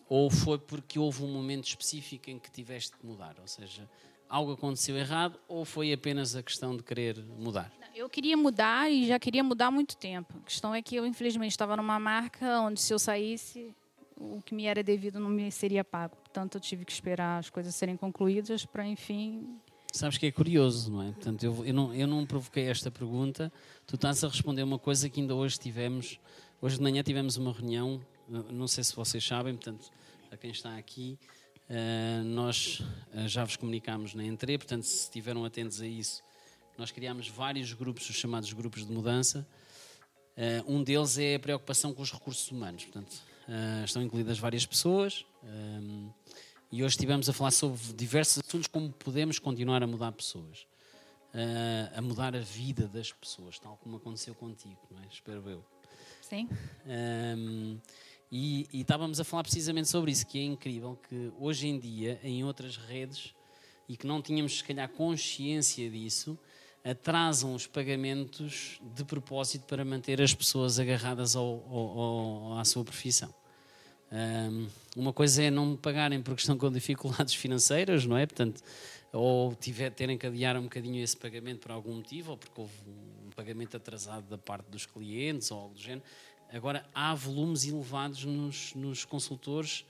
ou 0.08 0.30
foi 0.30 0.58
porque 0.58 0.98
houve 0.98 1.22
um 1.22 1.30
momento 1.30 1.66
específico 1.68 2.30
em 2.30 2.38
que 2.38 2.50
tiveste 2.50 2.96
que 2.96 3.04
mudar? 3.04 3.36
Ou 3.42 3.46
seja, 3.46 3.86
algo 4.26 4.52
aconteceu 4.52 4.96
errado 4.96 5.38
ou 5.46 5.66
foi 5.66 5.92
apenas 5.92 6.34
a 6.34 6.42
questão 6.42 6.74
de 6.74 6.82
querer 6.82 7.22
mudar? 7.38 7.70
Eu 7.94 8.08
queria 8.08 8.36
mudar 8.36 8.90
e 8.90 9.06
já 9.06 9.18
queria 9.18 9.44
mudar 9.44 9.66
há 9.66 9.70
muito 9.70 9.96
tempo. 9.96 10.34
A 10.38 10.46
questão 10.46 10.74
é 10.74 10.80
que 10.80 10.96
eu, 10.96 11.06
infelizmente, 11.06 11.50
estava 11.50 11.76
numa 11.76 11.98
marca 12.00 12.60
onde, 12.60 12.80
se 12.80 12.92
eu 12.92 12.98
saísse, 12.98 13.74
o 14.16 14.40
que 14.42 14.54
me 14.54 14.64
era 14.64 14.82
devido 14.82 15.20
não 15.20 15.28
me 15.28 15.50
seria 15.52 15.84
pago. 15.84 16.16
Portanto, 16.16 16.54
eu 16.56 16.60
tive 16.60 16.84
que 16.84 16.92
esperar 16.92 17.38
as 17.38 17.50
coisas 17.50 17.74
serem 17.74 17.96
concluídas 17.96 18.64
para, 18.64 18.86
enfim. 18.86 19.46
Sabes 19.92 20.16
que 20.16 20.24
é 20.26 20.32
curioso, 20.32 20.90
não 20.90 21.02
é? 21.02 21.12
Portanto, 21.12 21.42
eu, 21.44 21.64
eu, 21.66 21.74
não, 21.74 21.94
eu 21.94 22.06
não 22.06 22.24
provoquei 22.24 22.64
esta 22.66 22.90
pergunta, 22.90 23.52
tu 23.86 23.96
estás 23.96 24.24
a 24.24 24.28
responder 24.28 24.62
uma 24.62 24.78
coisa 24.78 25.08
que 25.10 25.20
ainda 25.20 25.34
hoje 25.34 25.58
tivemos. 25.58 26.18
Hoje 26.62 26.76
de 26.78 26.82
manhã 26.82 27.02
tivemos 27.02 27.36
uma 27.36 27.52
reunião, 27.52 28.00
não- 28.26 28.44
não 28.44 28.68
sei 28.68 28.84
se 28.84 28.96
vocês 28.96 29.22
sabem, 29.22 29.54
portanto, 29.54 29.90
a 30.30 30.36
quem 30.38 30.50
está 30.50 30.78
aqui, 30.78 31.18
eh, 31.68 32.22
nós 32.24 32.82
eh, 33.12 33.28
já 33.28 33.44
vos 33.44 33.56
comunicámos 33.56 34.14
na 34.14 34.24
Entre, 34.24 34.56
portanto, 34.56 34.84
se 34.84 35.02
estiveram 35.04 35.44
atentos 35.44 35.82
a 35.82 35.86
isso, 35.86 36.22
nós 36.78 36.90
criámos 36.90 37.28
vários 37.28 37.72
grupos, 37.72 38.08
os 38.08 38.16
chamados 38.16 38.52
grupos 38.52 38.86
de 38.86 38.92
mudança. 38.92 39.46
Eh, 40.36 40.62
um 40.66 40.82
deles 40.82 41.18
é 41.18 41.34
a 41.34 41.40
preocupação 41.40 41.92
com 41.92 42.02
os 42.02 42.12
recursos 42.12 42.50
humanos, 42.50 42.84
portanto, 42.84 43.14
eh, 43.48 43.82
estão 43.84 44.02
incluídas 44.02 44.38
várias 44.38 44.64
pessoas. 44.64 45.24
ehm, 45.44 46.08
e 46.70 46.82
hoje 46.82 46.94
estivemos 46.94 47.28
a 47.28 47.34
falar 47.34 47.50
sobre 47.50 47.78
diversos 47.92 48.42
assuntos, 48.46 48.66
como 48.66 48.90
podemos 48.92 49.38
continuar 49.38 49.82
a 49.82 49.86
mudar 49.86 50.10
pessoas, 50.12 50.66
eh, 51.34 51.92
a 51.94 52.00
mudar 52.00 52.34
a 52.34 52.40
vida 52.40 52.88
das 52.88 53.12
pessoas, 53.12 53.58
tal 53.58 53.76
como 53.76 53.96
aconteceu 53.96 54.34
contigo, 54.34 54.80
não 54.90 55.02
é? 55.02 55.06
espero 55.12 55.46
eu. 55.50 55.62
Sim. 56.22 56.48
Um, 56.86 57.78
e, 58.30 58.66
e 58.72 58.80
estávamos 58.80 59.20
a 59.20 59.24
falar 59.24 59.42
precisamente 59.42 59.90
sobre 59.90 60.12
isso, 60.12 60.26
que 60.26 60.38
é 60.38 60.42
incrível 60.42 60.98
que 61.08 61.30
hoje 61.38 61.68
em 61.68 61.78
dia, 61.78 62.18
em 62.24 62.42
outras 62.42 62.78
redes, 62.78 63.34
e 63.86 63.94
que 63.94 64.06
não 64.06 64.22
tínhamos 64.22 64.56
se 64.56 64.64
calhar 64.64 64.88
consciência 64.88 65.90
disso, 65.90 66.38
atrasam 66.84 67.54
os 67.54 67.66
pagamentos 67.66 68.80
de 68.94 69.04
propósito 69.04 69.66
para 69.66 69.84
manter 69.84 70.20
as 70.20 70.34
pessoas 70.34 70.78
agarradas 70.78 71.36
ao, 71.36 71.44
ao- 71.44 71.98
ao- 71.98 72.58
à 72.58 72.64
sua 72.64 72.84
profissão. 72.84 73.32
Um, 74.10 74.68
uma 74.96 75.12
coisa 75.12 75.42
é 75.42 75.50
não 75.50 75.66
me 75.66 75.76
pagarem 75.76 76.20
porque 76.22 76.40
estão 76.40 76.58
com 76.58 76.70
dificuldades 76.70 77.32
financeiras, 77.36 78.04
não 78.04 78.16
é? 78.16 78.26
Portanto, 78.26 78.62
ou 79.12 79.54
tiver, 79.54 79.90
terem 79.90 80.18
que 80.18 80.26
adiar 80.26 80.56
um 80.56 80.64
bocadinho 80.64 81.02
esse 81.02 81.16
pagamento 81.16 81.60
por 81.60 81.70
algum 81.70 81.94
motivo, 81.94 82.32
ou 82.32 82.36
porque 82.36 82.60
houve 82.60 82.74
um 82.86 83.30
pagamento 83.34 83.76
atrasado 83.76 84.28
da 84.28 84.36
parte 84.38 84.66
dos 84.70 84.84
clientes, 84.86 85.50
ou 85.50 85.60
algo 85.60 85.74
do 85.74 85.80
género. 85.80 86.02
Agora, 86.52 86.84
há 86.94 87.14
volumes 87.14 87.64
elevados 87.64 88.24
nos, 88.24 88.74
nos 88.74 89.04
consultores 89.06 89.86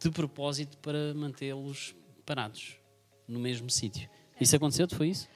de 0.00 0.10
propósito 0.10 0.76
para 0.78 1.14
mantê-los 1.14 1.94
parados 2.26 2.76
no 3.26 3.38
mesmo 3.38 3.70
sítio. 3.70 4.08
Isso 4.38 4.54
aconteceu-te, 4.54 4.94
foi 4.94 5.08
isso? 5.08 5.26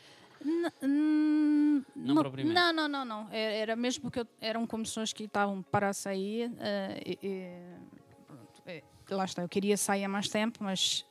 N- 0.44 1.84
Não 1.96 2.14
propriamente. 2.16 2.54
Não, 2.54 2.72
não, 2.72 2.88
não, 2.88 3.04
não. 3.04 3.28
Era 3.30 3.54
era 3.54 3.76
mesmo 3.76 4.02
porque 4.02 4.20
eu- 4.20 4.26
eram 4.40 4.66
comissões 4.66 5.12
que 5.12 5.24
estavam 5.24 5.62
para 5.62 5.92
sair. 5.92 6.50
eh, 6.58 7.02
e- 7.06 7.18
e- 7.22 8.24
pronto, 8.26 8.62
é, 8.66 8.82
lá 9.10 9.24
está, 9.24 9.42
eu 9.42 9.48
queria 9.48 9.76
sair 9.76 10.04
há 10.04 10.08
mais 10.08 10.28
tempo, 10.28 10.58
mas 10.62 11.04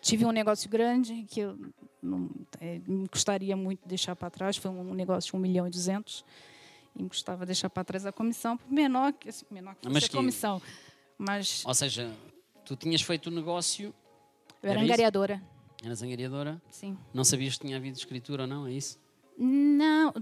tive 0.00 0.24
um 0.24 0.30
negócio 0.32 0.68
grande 0.70 1.24
que 1.24 1.40
eu 1.40 1.58
não, 2.02 2.30
é, 2.60 2.80
me 2.86 3.06
gostaria 3.08 3.56
muito 3.56 3.82
de 3.82 3.88
deixar 3.88 4.14
para 4.16 4.30
trás. 4.30 4.56
Foi 4.56 4.70
um 4.70 4.94
negócio 4.94 5.30
de 5.32 5.36
1 5.36 5.40
milhão 5.40 5.66
e 5.66 5.70
200 5.70 6.24
e 6.96 7.02
me 7.02 7.08
gostava 7.08 7.40
de 7.40 7.46
deixar 7.46 7.70
para 7.70 7.84
trás 7.84 8.04
a 8.06 8.12
comissão, 8.12 8.56
por 8.56 8.70
menor 8.70 9.12
que, 9.12 9.28
assim, 9.28 9.46
menor 9.50 9.74
que 9.76 9.86
Mas 9.88 9.94
fosse 9.94 10.06
a 10.06 10.08
que- 10.10 10.16
comissão. 10.16 10.62
Mas 11.18 11.64
Ou 11.64 11.74
seja, 11.74 12.12
tu 12.64 12.74
tinhas 12.76 13.00
feito 13.02 13.26
o 13.28 13.30
negócio, 13.30 13.94
eu 14.62 14.70
era 14.70 14.80
era 14.80 14.94
isso? 14.94 15.51
Eras 15.82 16.02
angariadora, 16.02 16.60
sim. 16.70 16.96
não 17.12 17.24
sabias 17.24 17.56
que 17.56 17.66
tinha 17.66 17.76
havido 17.76 17.96
escritura 17.98 18.42
ou 18.42 18.48
não, 18.48 18.66
é 18.66 18.72
isso? 18.72 18.98
Não. 19.38 20.12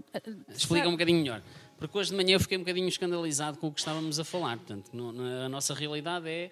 Explica 0.48 0.88
um 0.88 0.92
bocadinho 0.92 1.18
melhor. 1.18 1.42
Porque 1.78 1.96
hoje 1.98 2.10
de 2.10 2.16
manhã 2.16 2.34
eu 2.36 2.40
fiquei 2.40 2.56
um 2.56 2.60
bocadinho 2.60 2.88
escandalizado 2.88 3.58
com 3.58 3.68
o 3.68 3.72
que 3.72 3.80
estávamos 3.80 4.18
a 4.20 4.24
falar. 4.24 4.56
Portanto, 4.58 4.90
no- 4.92 5.12
na- 5.12 5.46
a 5.46 5.48
nossa 5.48 5.74
realidade 5.74 6.28
é 6.28 6.50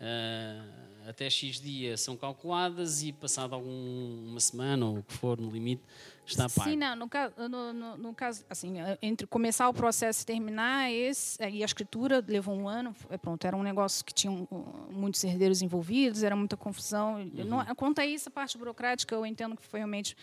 ah, 0.00 0.64
até 1.08 1.28
X 1.28 1.60
dia 1.60 1.96
são 1.96 2.16
calculadas 2.16 3.02
e 3.02 3.12
passado 3.12 3.54
alguma 3.54 4.40
semana 4.40 4.86
ou 4.86 4.98
o 4.98 5.02
que 5.02 5.12
for 5.14 5.38
no 5.38 5.50
limite 5.50 5.82
está 6.30 6.48
pago. 6.48 6.70
Sim, 6.70 6.76
não, 6.76 6.96
no 6.96 7.08
caso, 7.08 7.34
no, 7.48 7.72
no- 7.72 7.96
no 7.96 8.14
caso, 8.14 8.44
assim, 8.50 8.74
entre 9.02 9.26
começar 9.26 9.68
o 9.68 9.74
processo 9.74 10.22
e 10.22 10.26
terminar, 10.26 10.90
esse, 10.90 11.38
e 11.42 11.62
a 11.62 11.66
escritura 11.66 12.24
levou 12.26 12.54
um 12.54 12.68
ano, 12.68 12.94
é 13.08 13.16
pronto, 13.16 13.44
era 13.46 13.56
um 13.56 13.62
negócio 13.62 14.04
que 14.04 14.12
tinha 14.14 14.32
muitos 14.90 15.22
herdeiros 15.24 15.62
envolvidos, 15.62 16.22
era 16.22 16.34
muita 16.36 16.56
confusão. 16.56 17.14
Uhum. 17.16 17.44
Não, 17.44 17.74
quanto 17.74 18.00
a 18.00 18.06
isso, 18.06 18.28
a 18.28 18.32
parte 18.32 18.56
burocrática, 18.58 19.14
eu 19.14 19.24
entendo 19.26 19.56
que 19.56 19.64
foi 19.66 19.80
realmente 19.80 20.16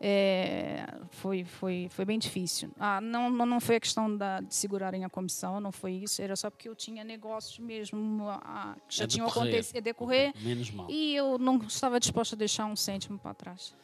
é, 0.00 0.86
foi, 1.10 1.44
foi, 1.44 1.88
foi 1.90 2.04
bem 2.04 2.18
difícil. 2.18 2.70
Ah, 2.78 3.00
não, 3.00 3.28
não 3.30 3.44
não 3.44 3.60
foi 3.60 3.76
a 3.76 3.80
questão 3.80 4.16
da, 4.16 4.40
de 4.40 4.54
segurarem 4.54 5.04
a 5.04 5.08
comissão, 5.08 5.60
não 5.60 5.72
foi 5.72 5.92
isso, 5.92 6.22
era 6.22 6.36
só 6.36 6.50
porque 6.50 6.68
eu 6.68 6.74
tinha 6.76 7.02
negócios 7.02 7.58
mesmo 7.58 8.28
ah, 8.28 8.76
que 8.88 8.96
já 8.96 9.04
A 9.04 9.08
tinham 9.08 9.26
acontecido 9.26 9.78
a 9.78 9.80
decorrer 9.80 10.32
Menos 10.40 10.70
mal. 10.70 10.86
e 10.88 11.16
eu 11.16 11.36
não 11.38 11.56
estava 11.58 11.98
disposta 11.98 12.36
a 12.36 12.38
deixar 12.38 12.66
um 12.66 12.76
cêntimo 12.76 13.18
para 13.18 13.34
trás. 13.34 13.74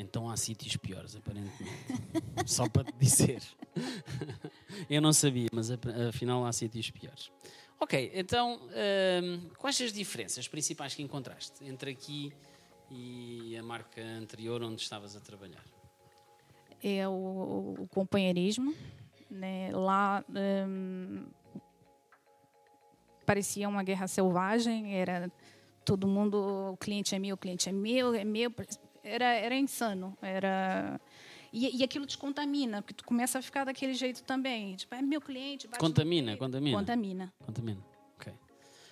Então 0.00 0.30
há 0.30 0.36
sítios 0.36 0.76
piores, 0.76 1.14
aparentemente. 1.14 1.94
Só 2.46 2.68
para 2.68 2.84
te 2.84 2.92
dizer. 2.98 3.42
Eu 4.88 5.00
não 5.00 5.12
sabia, 5.12 5.48
mas 5.52 5.70
afinal 6.08 6.44
há 6.44 6.52
sítios 6.52 6.90
piores. 6.90 7.30
Ok, 7.78 8.10
então 8.14 8.60
hum, 9.22 9.50
quais 9.58 9.80
as 9.80 9.92
diferenças 9.92 10.48
principais 10.48 10.94
que 10.94 11.02
encontraste 11.02 11.64
entre 11.64 11.92
aqui 11.92 12.32
e 12.90 13.56
a 13.56 13.62
marca 13.62 14.02
anterior 14.02 14.62
onde 14.62 14.82
estavas 14.82 15.16
a 15.16 15.20
trabalhar? 15.20 15.64
é 16.82 17.06
o, 17.06 17.74
o 17.78 17.88
companheirismo. 17.88 18.74
Né? 19.30 19.70
Lá 19.72 20.24
hum, 20.28 21.24
parecia 23.24 23.68
uma 23.68 23.82
guerra 23.82 24.08
selvagem, 24.08 24.94
era 24.94 25.30
todo 25.84 26.08
mundo, 26.08 26.72
o 26.72 26.76
cliente 26.76 27.14
é 27.14 27.18
meu, 27.18 27.34
o 27.34 27.38
cliente 27.38 27.68
é 27.68 27.72
meu, 27.72 28.14
é 28.14 28.24
meu. 28.24 28.52
Era, 29.10 29.26
era 29.26 29.54
insano. 29.56 30.16
Era, 30.22 31.00
e, 31.52 31.78
e 31.78 31.84
aquilo 31.84 32.06
te 32.06 32.16
contamina, 32.16 32.80
porque 32.82 32.94
tu 32.94 33.04
começa 33.04 33.38
a 33.38 33.42
ficar 33.42 33.64
daquele 33.64 33.94
jeito 33.94 34.22
também. 34.22 34.76
Tipo, 34.76 34.94
é 34.94 35.02
meu 35.02 35.20
cliente. 35.20 35.66
Contamina, 35.78 36.36
contamina. 36.36 36.78
Contamina. 36.78 37.32
Contamina. 37.44 37.80
Ok. 38.18 38.32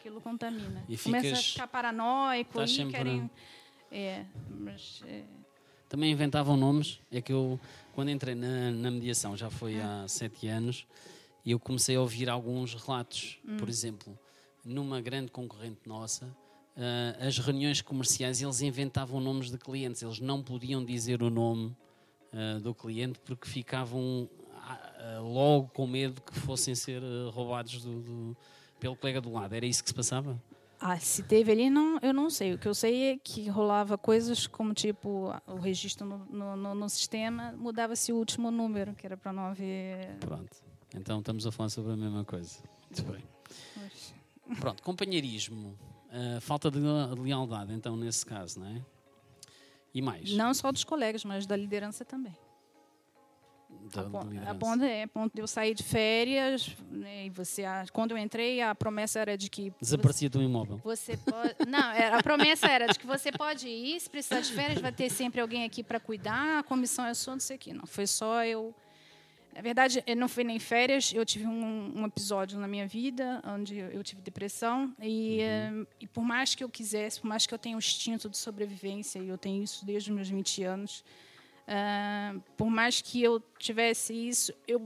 Aquilo 0.00 0.20
contamina. 0.20 0.84
E 0.88 0.96
começa 0.98 1.26
a 1.26 1.30
ficas- 1.30 1.52
ficar 1.52 1.66
paranoico 1.68 2.50
estás 2.50 2.70
e 2.70 2.74
sempre- 2.74 2.96
querem. 2.96 3.30
É, 3.90 4.24
mas. 4.50 5.02
é, 5.06 5.22
Também 5.88 6.12
inventavam 6.12 6.56
nomes. 6.56 7.00
É 7.10 7.20
que 7.22 7.32
eu, 7.32 7.58
quando 7.94 8.10
entrei 8.10 8.34
na, 8.34 8.70
na 8.70 8.90
mediação, 8.90 9.34
já 9.36 9.48
foi 9.48 9.80
há 9.80 10.04
sete 10.06 10.46
anos, 10.46 10.86
e 11.44 11.50
eu 11.52 11.58
comecei 11.58 11.96
a 11.96 12.00
ouvir 12.00 12.28
alguns 12.28 12.74
relatos. 12.74 13.38
Por 13.58 13.68
exemplo, 13.68 14.18
numa 14.62 15.00
grande 15.00 15.30
concorrente 15.32 15.80
nossa, 15.86 16.28
ah, 16.78 17.26
as 17.26 17.36
reuniões 17.38 17.82
comerciais, 17.82 18.40
eles 18.40 18.60
inventavam 18.62 19.20
nomes 19.20 19.50
de 19.50 19.58
clientes. 19.58 20.00
Eles 20.02 20.20
não 20.20 20.42
podiam 20.42 20.84
dizer 20.84 21.22
o 21.22 21.28
nome 21.30 21.76
ah, 22.32 22.58
do 22.60 22.74
cliente 22.74 23.18
porque 23.24 23.48
ficavam 23.48 24.28
ah, 24.62 25.18
logo 25.20 25.68
com 25.68 25.86
medo 25.86 26.22
que 26.22 26.38
fossem 26.38 26.74
ser 26.74 27.02
roubados 27.32 27.82
do- 27.82 28.00
do- 28.00 28.36
pelo 28.80 28.94
colega 28.96 29.20
do 29.20 29.32
lado. 29.32 29.54
Era 29.54 29.66
isso 29.66 29.82
que 29.82 29.90
se 29.90 29.94
passava? 29.94 30.40
Ah, 30.80 30.96
se 31.00 31.24
teve 31.24 31.50
ali, 31.50 31.68
não, 31.68 31.98
eu 32.00 32.14
não 32.14 32.30
sei. 32.30 32.54
O 32.54 32.58
que 32.58 32.68
eu 32.68 32.74
sei 32.74 33.10
é 33.14 33.16
que 33.18 33.48
rolava 33.48 33.98
coisas 33.98 34.46
como, 34.46 34.72
tipo, 34.72 35.34
o 35.44 35.56
registro 35.56 36.06
no, 36.06 36.18
no, 36.26 36.56
no- 36.56 36.74
no 36.76 36.88
sistema, 36.88 37.50
mudava-se 37.58 38.12
o 38.12 38.16
último 38.16 38.48
número, 38.52 38.94
que 38.94 39.04
era 39.04 39.16
para 39.16 39.32
não 39.32 39.42
haver... 39.46 40.14
Pronto. 40.20 40.56
Então 40.94 41.18
estamos 41.18 41.44
a 41.44 41.50
falar 41.50 41.68
sobre 41.70 41.92
a 41.94 41.96
mesma 41.96 42.24
coisa. 42.24 42.60
Muito 42.88 43.02
bem. 43.12 43.24
Pronto, 44.60 44.82
companheirismo, 44.84 45.76
ah, 46.10 46.40
falta 46.40 46.70
de 46.70 46.78
le- 46.78 47.14
de 47.14 47.20
lealdade, 47.22 47.72
então, 47.72 47.96
nesse 47.96 48.24
caso, 48.24 48.60
não 48.60 48.66
é? 48.68 48.82
E 49.94 50.02
mais? 50.02 50.30
Não 50.32 50.52
só 50.54 50.70
dos 50.70 50.84
colegas, 50.84 51.24
mas 51.24 51.46
da 51.46 51.56
liderança 51.56 52.04
também. 52.04 52.36
Da, 53.92 54.00
a, 54.02 54.04
ponto, 54.04 54.16
a 54.26 54.30
liderança. 54.30 54.54
ponto, 54.54 54.84
é, 54.84 55.02
a 55.02 55.08
ponto 55.08 55.34
de 55.34 55.40
eu 55.42 55.46
sair 55.46 55.74
de 55.74 55.82
férias, 55.82 56.74
né, 56.90 57.26
e 57.26 57.30
você, 57.30 57.64
a- 57.64 57.84
quando 57.92 58.12
eu 58.12 58.18
entrei, 58.18 58.60
a 58.62 58.74
promessa 58.74 59.18
era 59.20 59.36
de 59.36 59.48
que 59.50 59.72
Desaparecia 59.80 60.28
do 60.30 60.42
imóvel. 60.42 60.78
você 60.82 61.16
pode. 61.18 61.54
Não, 61.66 61.90
era- 61.92 62.18
a 62.18 62.22
promessa 62.22 62.66
era 62.66 62.86
de 62.86 62.98
que 62.98 63.06
você 63.06 63.30
pode 63.32 63.68
ir, 63.68 63.98
se 64.00 64.08
precisar 64.08 64.40
de 64.40 64.52
férias, 64.52 64.80
vai 64.80 64.92
ter 64.92 65.10
sempre 65.10 65.40
alguém 65.40 65.64
aqui 65.64 65.82
para 65.82 66.00
cuidar, 66.00 66.58
a 66.60 66.62
comissão 66.62 67.04
é 67.06 67.12
sua, 67.14 67.34
não 67.34 67.40
sei 67.40 67.56
o 67.56 67.58
quê. 67.58 67.72
Não, 67.74 67.86
foi 67.86 68.06
só 68.06 68.42
eu. 68.44 68.74
Na 69.54 69.60
verdade, 69.60 70.02
eu 70.06 70.16
não 70.16 70.28
foi 70.28 70.44
nem 70.44 70.58
férias, 70.58 71.12
eu 71.12 71.26
tive 71.26 71.46
um, 71.46 71.92
um 71.96 72.06
episódio 72.06 72.58
na 72.60 72.68
minha 72.68 72.86
vida 72.86 73.42
onde 73.44 73.76
eu 73.76 74.02
tive 74.04 74.22
depressão. 74.22 74.94
E, 75.00 75.40
eh, 75.40 75.86
e 76.00 76.06
por 76.06 76.22
mais 76.22 76.54
que 76.54 76.62
eu 76.62 76.68
quisesse, 76.68 77.20
por 77.20 77.26
mais 77.26 77.46
que 77.46 77.52
eu 77.52 77.58
tenha 77.58 77.74
o 77.74 77.78
instinto 77.78 78.28
de 78.28 78.36
sobrevivência, 78.36 79.18
e 79.18 79.28
eu 79.28 79.36
tenho 79.36 79.62
isso 79.62 79.84
desde 79.84 80.10
os 80.10 80.14
meus 80.16 80.28
20 80.28 80.62
anos, 80.62 81.04
ah, 81.70 82.34
por 82.56 82.70
mais 82.70 83.02
que 83.02 83.22
eu 83.22 83.40
tivesse 83.58 84.14
isso, 84.14 84.54
eu, 84.66 84.80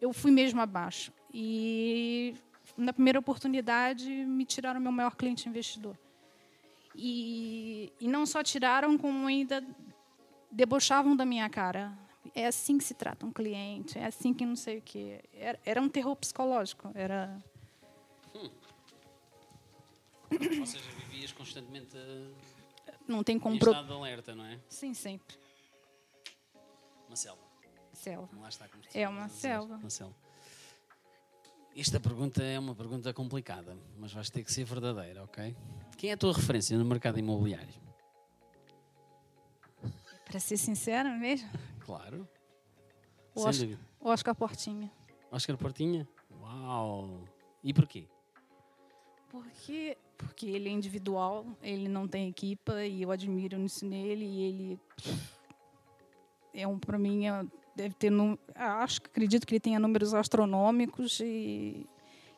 eu 0.00 0.12
fui 0.12 0.30
mesmo 0.30 0.60
abaixo. 0.60 1.12
E 1.34 2.34
na 2.76 2.92
primeira 2.92 3.18
oportunidade 3.18 4.08
me 4.08 4.44
tiraram 4.44 4.80
meu 4.80 4.92
maior 4.92 5.16
cliente 5.16 5.48
investidor. 5.48 5.98
E, 6.94 7.92
e 8.00 8.06
não 8.06 8.24
só 8.26 8.42
tiraram, 8.44 8.96
como 8.96 9.26
ainda 9.26 9.64
debochavam 10.50 11.16
da 11.16 11.24
minha 11.24 11.48
cara. 11.48 11.92
É 12.34 12.46
assim 12.46 12.78
que 12.78 12.84
se 12.84 12.94
trata 12.94 13.26
um 13.26 13.32
cliente, 13.32 13.98
é 13.98 14.06
assim 14.06 14.32
que 14.32 14.46
não 14.46 14.56
sei 14.56 14.78
o 14.78 14.82
quê. 14.82 15.20
Era, 15.32 15.58
era 15.64 15.82
um 15.82 15.88
terror 15.88 16.14
psicológico. 16.16 16.90
Era 16.94 17.42
Ou 20.30 20.66
seja, 20.66 20.84
vivias 20.92 21.32
constantemente 21.32 21.96
não 23.06 23.24
tem 23.24 23.36
em 23.36 23.40
como 23.40 23.56
estado 23.56 23.86
de 23.86 23.92
alerta, 23.92 24.34
não 24.34 24.44
é? 24.44 24.58
Sim, 24.68 24.94
sempre. 24.94 25.36
Uma 27.08 27.16
selva. 27.16 27.42
Selva. 27.92 28.28
Lá 28.40 28.48
está, 28.48 28.68
como 28.68 28.82
É 28.94 29.08
uma 29.08 29.28
selva. 29.28 29.74
Uma 29.76 29.90
selva. 29.90 30.14
Esta 31.76 31.98
pergunta 31.98 32.42
é 32.42 32.58
uma 32.58 32.74
pergunta 32.74 33.12
complicada, 33.12 33.76
mas 33.96 34.12
vais 34.12 34.30
ter 34.30 34.44
que 34.44 34.52
ser 34.52 34.64
verdadeira, 34.64 35.24
ok? 35.24 35.56
Quem 35.96 36.10
é 36.10 36.12
a 36.12 36.16
tua 36.16 36.32
referência 36.32 36.76
no 36.76 36.84
mercado 36.84 37.18
imobiliário? 37.18 37.74
Para 40.30 40.38
ser 40.38 40.56
sincera 40.56 41.10
mesmo, 41.16 41.48
Claro. 41.80 42.28
o 43.34 43.40
Oscar, 43.42 43.68
o 43.98 44.08
Oscar 44.10 44.34
Portinha. 44.34 44.88
Oscar 45.28 45.56
Portinha? 45.58 46.08
Uau! 46.40 47.24
E 47.64 47.74
porquê? 47.74 48.06
Porque, 49.28 49.98
porque 50.16 50.46
ele 50.46 50.68
é 50.68 50.72
individual, 50.72 51.44
ele 51.60 51.88
não 51.88 52.06
tem 52.06 52.28
equipa 52.28 52.84
e 52.84 53.02
eu 53.02 53.10
admiro 53.10 53.60
isso 53.64 53.84
nele 53.84 54.24
e 54.24 54.42
ele 54.42 54.80
é 56.54 56.64
um 56.66 56.78
para 56.78 56.96
mim 56.96 57.26
é- 57.26 57.44
deve 57.74 57.94
ter 57.96 58.12
acho 58.54 59.02
que 59.02 59.08
acredito 59.08 59.44
que 59.46 59.54
ele 59.54 59.60
tenha 59.60 59.80
números 59.80 60.14
astronômicos 60.14 61.18
e 61.20 61.84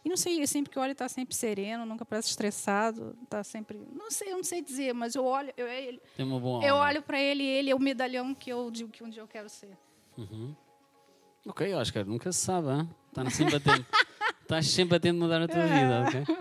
e 0.04 0.08
não 0.08 0.16
sei, 0.16 0.44
sempre 0.46 0.70
que 0.70 0.78
eu 0.78 0.82
olho 0.82 0.92
está 0.92 1.08
sempre 1.08 1.34
sereno, 1.34 1.86
nunca 1.86 2.04
parece 2.04 2.28
estressado, 2.28 3.16
está 3.22 3.44
sempre, 3.44 3.80
não 3.94 4.10
sei, 4.10 4.32
eu 4.32 4.36
não 4.36 4.44
sei 4.44 4.60
dizer, 4.60 4.92
mas 4.92 5.14
eu 5.14 5.24
olho, 5.24 5.52
eu, 5.56 5.68
ele, 5.68 6.00
Tem 6.16 6.26
uma 6.26 6.40
boa 6.40 6.64
eu 6.64 6.74
olho 6.74 7.02
para 7.02 7.20
ele 7.20 7.42
e 7.42 7.46
ele 7.46 7.70
é 7.70 7.74
o 7.74 7.78
medalhão 7.78 8.34
que 8.34 8.50
eu 8.50 8.70
digo 8.70 8.90
que 8.90 9.04
um 9.04 9.08
dia 9.08 9.22
eu 9.22 9.28
quero 9.28 9.48
ser. 9.48 9.76
Uhum. 10.18 10.54
Ok, 11.46 11.72
Oscar, 11.74 12.04
nunca 12.04 12.32
se 12.32 12.40
sabe, 12.40 12.68
hein? 12.68 12.90
Estás 13.08 13.34
sempre 13.34 13.56
atento. 13.56 13.86
Estás 14.42 14.66
sempre 14.70 14.96
atento 14.96 15.16
a 15.16 15.20
mudar 15.20 15.42
a 15.42 15.48
tua 15.48 15.66
vida, 15.66 16.04
ok? 16.06 16.36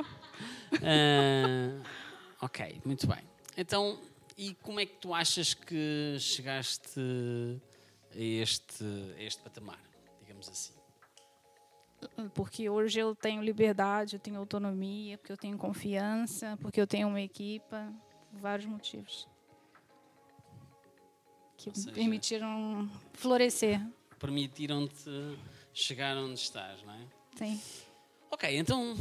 Ah, 0.83 2.45
ok, 2.45 2.81
muito 2.85 3.07
bem. 3.07 3.19
Então, 3.57 3.99
e 4.37 4.53
como 4.55 4.79
é 4.79 4.85
que 4.85 4.95
tu 4.95 5.13
achas 5.13 5.53
que 5.53 6.17
chegaste 6.19 6.99
a 8.13 8.19
este, 8.19 8.83
a 9.17 9.23
este 9.23 9.41
patamar, 9.41 9.79
digamos 10.19 10.49
assim? 10.49 10.80
Porque 12.33 12.69
hoje 12.69 12.99
eu 12.99 13.15
tenho 13.15 13.41
liberdade, 13.43 14.15
eu 14.15 14.19
tenho 14.19 14.37
autonomia, 14.39 15.17
porque 15.17 15.31
eu 15.31 15.37
tenho 15.37 15.57
confiança, 15.57 16.57
porque 16.61 16.79
eu 16.81 16.87
tenho 16.87 17.07
uma 17.07 17.21
equipa, 17.21 17.93
vários 18.33 18.65
motivos. 18.67 19.27
Que 21.57 21.71
seja- 21.77 21.91
permitiram 21.91 22.89
florescer. 23.13 23.79
Permitiram-te 24.19 25.37
chegar 25.73 26.17
onde 26.17 26.39
estás, 26.39 26.81
não 26.83 26.93
é? 26.93 27.05
Sim. 27.35 27.61
Ok, 28.29 28.57
então, 28.57 28.95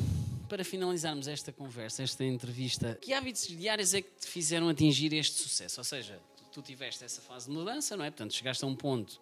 para 0.48 0.64
finalizarmos 0.64 1.26
esta 1.28 1.52
conversa, 1.52 2.02
esta 2.02 2.24
entrevista, 2.24 2.96
que 3.00 3.12
hábitos 3.12 3.46
diários 3.46 3.94
é 3.94 4.02
que 4.02 4.10
te 4.10 4.26
fizeram 4.26 4.68
atingir 4.68 5.12
este 5.14 5.36
sucesso? 5.38 5.80
Ou 5.80 5.84
seja, 5.84 6.20
tu 6.52 6.60
tiveste 6.62 7.04
essa 7.04 7.20
fase 7.22 7.46
de 7.46 7.52
mudança, 7.52 7.96
não 7.96 8.04
é? 8.04 8.10
Portanto, 8.10 8.34
chegaste 8.34 8.64
a 8.64 8.66
um 8.66 8.74
ponto 8.74 9.20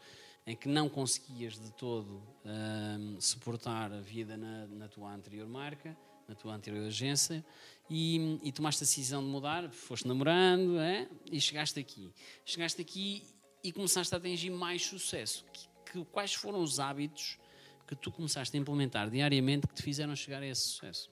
em 0.49 0.57
que 0.57 0.67
não 0.67 0.89
conseguias 0.89 1.59
de 1.61 1.71
todo 1.73 2.23
ahm, 2.43 3.21
suportar 3.21 3.93
a 3.93 4.01
vida 4.01 4.35
na, 4.35 4.67
na 4.67 4.89
tua 4.89 5.13
anterior 5.13 5.47
marca, 5.47 5.95
na 6.27 6.35
tua 6.35 6.55
anterior 6.55 6.87
agência, 6.87 7.45
e, 7.91 8.39
e 8.43 8.51
tomaste 8.51 8.83
a 8.83 8.87
decisão 8.87 9.23
de 9.23 9.29
mudar, 9.29 9.69
foste 9.71 10.09
namorando, 10.09 10.79
é? 10.81 11.07
e 11.31 11.39
chegaste 11.39 11.79
aqui. 11.79 12.11
Chegaste 12.47 12.81
aqui 12.81 13.23
e 13.63 13.71
começaste 13.73 14.15
a 14.15 14.17
atingir 14.17 14.49
mais 14.49 14.87
sucesso. 14.87 15.45
Que- 15.53 15.69
que- 15.93 16.05
quais 16.07 16.33
foram 16.33 16.63
os 16.63 16.81
hábitos 16.81 17.39
que 17.87 17.95
tu 17.95 18.11
começaste 18.11 18.57
a 18.57 18.61
implementar 18.61 19.11
diariamente 19.11 19.67
que 19.67 19.75
te 19.75 19.83
fizeram 19.83 20.17
chegar 20.17 20.43
a 20.43 20.47
esse 20.47 20.63
sucesso? 20.63 21.11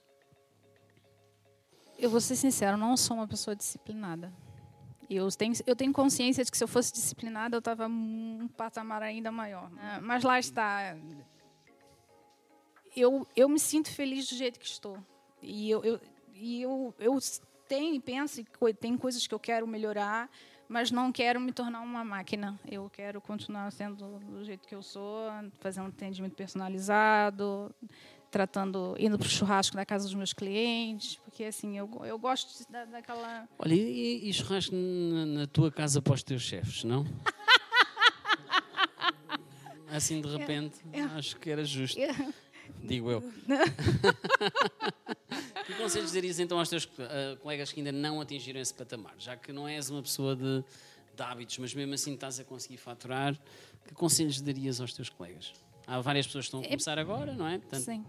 Eu 1.98 2.08
vou 2.08 2.20
ser 2.22 2.36
sincero, 2.36 2.76
não 2.78 2.96
sou 2.96 3.16
uma 3.18 3.28
pessoa 3.28 3.54
disciplinada. 3.54 4.32
Eu 5.08 5.28
tenho, 5.30 5.54
eu 5.66 5.76
tenho 5.76 5.92
consciência 5.92 6.44
de 6.44 6.50
que 6.50 6.56
se 6.56 6.64
eu 6.64 6.68
fosse 6.68 6.92
disciplinada, 6.92 7.56
eu 7.56 7.60
estava 7.60 7.86
um 7.86 8.48
patamar 8.56 9.02
ainda 9.02 9.30
maior. 9.30 9.70
Ah, 9.78 10.00
Mas 10.02 10.24
lá 10.24 10.38
está. 10.38 10.96
Eu, 12.94 13.26
eu 13.36 13.48
me 13.48 13.58
sinto 13.58 13.90
feliz 13.90 14.28
do 14.28 14.34
jeito 14.34 14.58
que 14.58 14.66
estou. 14.66 14.98
E 15.42 15.70
eu, 15.70 15.84
eu, 15.84 16.00
e 16.34 16.62
eu, 16.62 16.94
eu 16.98 17.18
tenho 17.68 17.94
e 17.94 18.00
penso 18.00 18.42
que 18.42 18.74
tem 18.74 18.96
coisas 18.96 19.26
que 19.26 19.34
eu 19.34 19.38
quero 19.38 19.66
melhorar, 19.66 20.30
mas 20.68 20.90
não 20.90 21.12
quero 21.12 21.40
me 21.40 21.52
tornar 21.52 21.80
uma 21.80 22.04
máquina. 22.04 22.58
Eu 22.66 22.90
quero 22.90 23.20
continuar 23.20 23.70
sendo 23.70 24.18
do 24.18 24.44
jeito 24.44 24.66
que 24.66 24.74
eu 24.74 24.82
sou, 24.82 25.30
fazer 25.60 25.80
um 25.80 25.86
atendimento 25.86 26.34
personalizado, 26.34 27.72
tratando, 28.36 28.94
indo 28.98 29.18
para 29.18 29.26
o 29.26 29.30
churrasco 29.30 29.74
da 29.74 29.86
casa 29.86 30.04
dos 30.04 30.12
meus 30.14 30.34
clientes, 30.34 31.16
porque 31.24 31.44
assim 31.44 31.78
eu, 31.78 31.88
eu 32.04 32.18
gosto 32.18 32.58
de- 32.58 32.70
da, 32.70 32.84
daquela. 32.84 33.48
Olha, 33.58 33.72
e, 33.74 34.28
e 34.28 34.32
churrasco 34.34 34.74
na, 34.74 35.24
na 35.24 35.46
tua 35.46 35.72
casa 35.72 36.02
para 36.02 36.12
os 36.12 36.22
teus 36.22 36.42
chefes, 36.42 36.84
não? 36.84 37.06
Assim 39.88 40.20
de 40.20 40.28
repente, 40.28 40.80
acho 41.16 41.36
que 41.36 41.48
era 41.48 41.64
justo, 41.64 41.98
digo 42.82 43.10
eu. 43.10 43.22
que 45.64 45.74
conselhos 45.74 46.12
darias 46.12 46.38
então 46.38 46.58
aos 46.58 46.68
teus 46.68 46.86
eh, 46.98 47.36
colegas 47.40 47.72
que 47.72 47.80
ainda 47.80 47.92
não 47.92 48.20
atingiram 48.20 48.60
esse 48.60 48.74
patamar? 48.74 49.14
Já 49.18 49.36
que 49.36 49.52
não 49.52 49.66
és 49.66 49.88
uma 49.88 50.02
pessoa 50.02 50.34
de, 50.36 50.62
de 51.14 51.22
hábitos, 51.22 51.56
mas 51.58 51.72
mesmo 51.72 51.94
assim 51.94 52.12
estás 52.14 52.38
a 52.40 52.44
conseguir 52.44 52.76
faturar, 52.76 53.34
que 53.86 53.94
conselhos 53.94 54.40
darias 54.40 54.80
aos 54.80 54.92
teus 54.92 55.08
colegas? 55.08 55.52
Há 55.86 56.00
várias 56.00 56.26
pessoas 56.26 56.44
que 56.44 56.48
estão 56.48 56.60
a 56.60 56.64
começar 56.64 56.98
agora, 56.98 57.34
não 57.34 57.46
é? 57.46 57.58
Portanto, 57.58 57.82
Sim. 57.82 58.04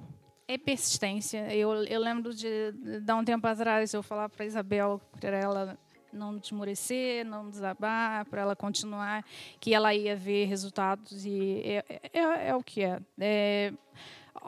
É 0.48 0.58
persistência. 0.58 1.54
Eu, 1.54 1.84
eu 1.84 2.00
lembro 2.00 2.34
de, 2.34 2.72
de 2.72 3.00
dar 3.02 3.16
um 3.18 3.24
tempo 3.24 3.46
atrás 3.46 3.94
eu 3.94 4.02
falar 4.02 4.30
para 4.30 4.46
Isabel 4.46 5.02
para 5.20 5.38
ela 5.38 5.78
não 6.12 6.38
desmorecer, 6.38 7.26
não 7.26 7.50
desabar, 7.50 8.26
para 8.26 8.42
ela 8.42 8.56
continuar, 8.56 9.26
que 9.60 9.74
ela 9.74 9.94
ia 9.94 10.16
ver 10.16 10.46
resultados 10.46 11.26
e 11.26 11.62
é, 11.63 12.02
é, 12.13 12.48
é 12.50 12.56
o 12.56 12.63
que 12.63 12.84
é. 12.84 13.00
É, 13.20 13.74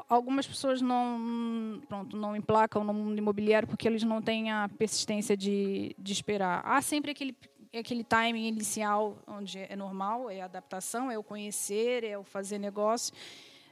Algumas 0.07 0.47
pessoas 0.47 0.81
não, 0.81 1.81
pronto, 1.87 2.15
não 2.15 2.35
emplacam 2.35 2.83
no 2.83 2.93
mundo 2.93 3.17
imobiliário 3.17 3.67
porque 3.67 3.87
eles 3.87 4.03
não 4.03 4.21
têm 4.21 4.51
a 4.51 4.69
persistência 4.69 5.35
de, 5.35 5.95
de 5.97 6.13
esperar. 6.13 6.61
Há 6.63 6.81
sempre 6.81 7.11
aquele, 7.11 7.35
aquele 7.77 8.03
timing 8.03 8.47
inicial 8.47 9.17
onde 9.27 9.59
é 9.59 9.75
normal, 9.75 10.29
é 10.29 10.41
a 10.41 10.45
adaptação, 10.45 11.11
é 11.11 11.17
o 11.17 11.23
conhecer, 11.23 12.03
é 12.03 12.17
o 12.17 12.23
fazer 12.23 12.57
negócio. 12.57 13.13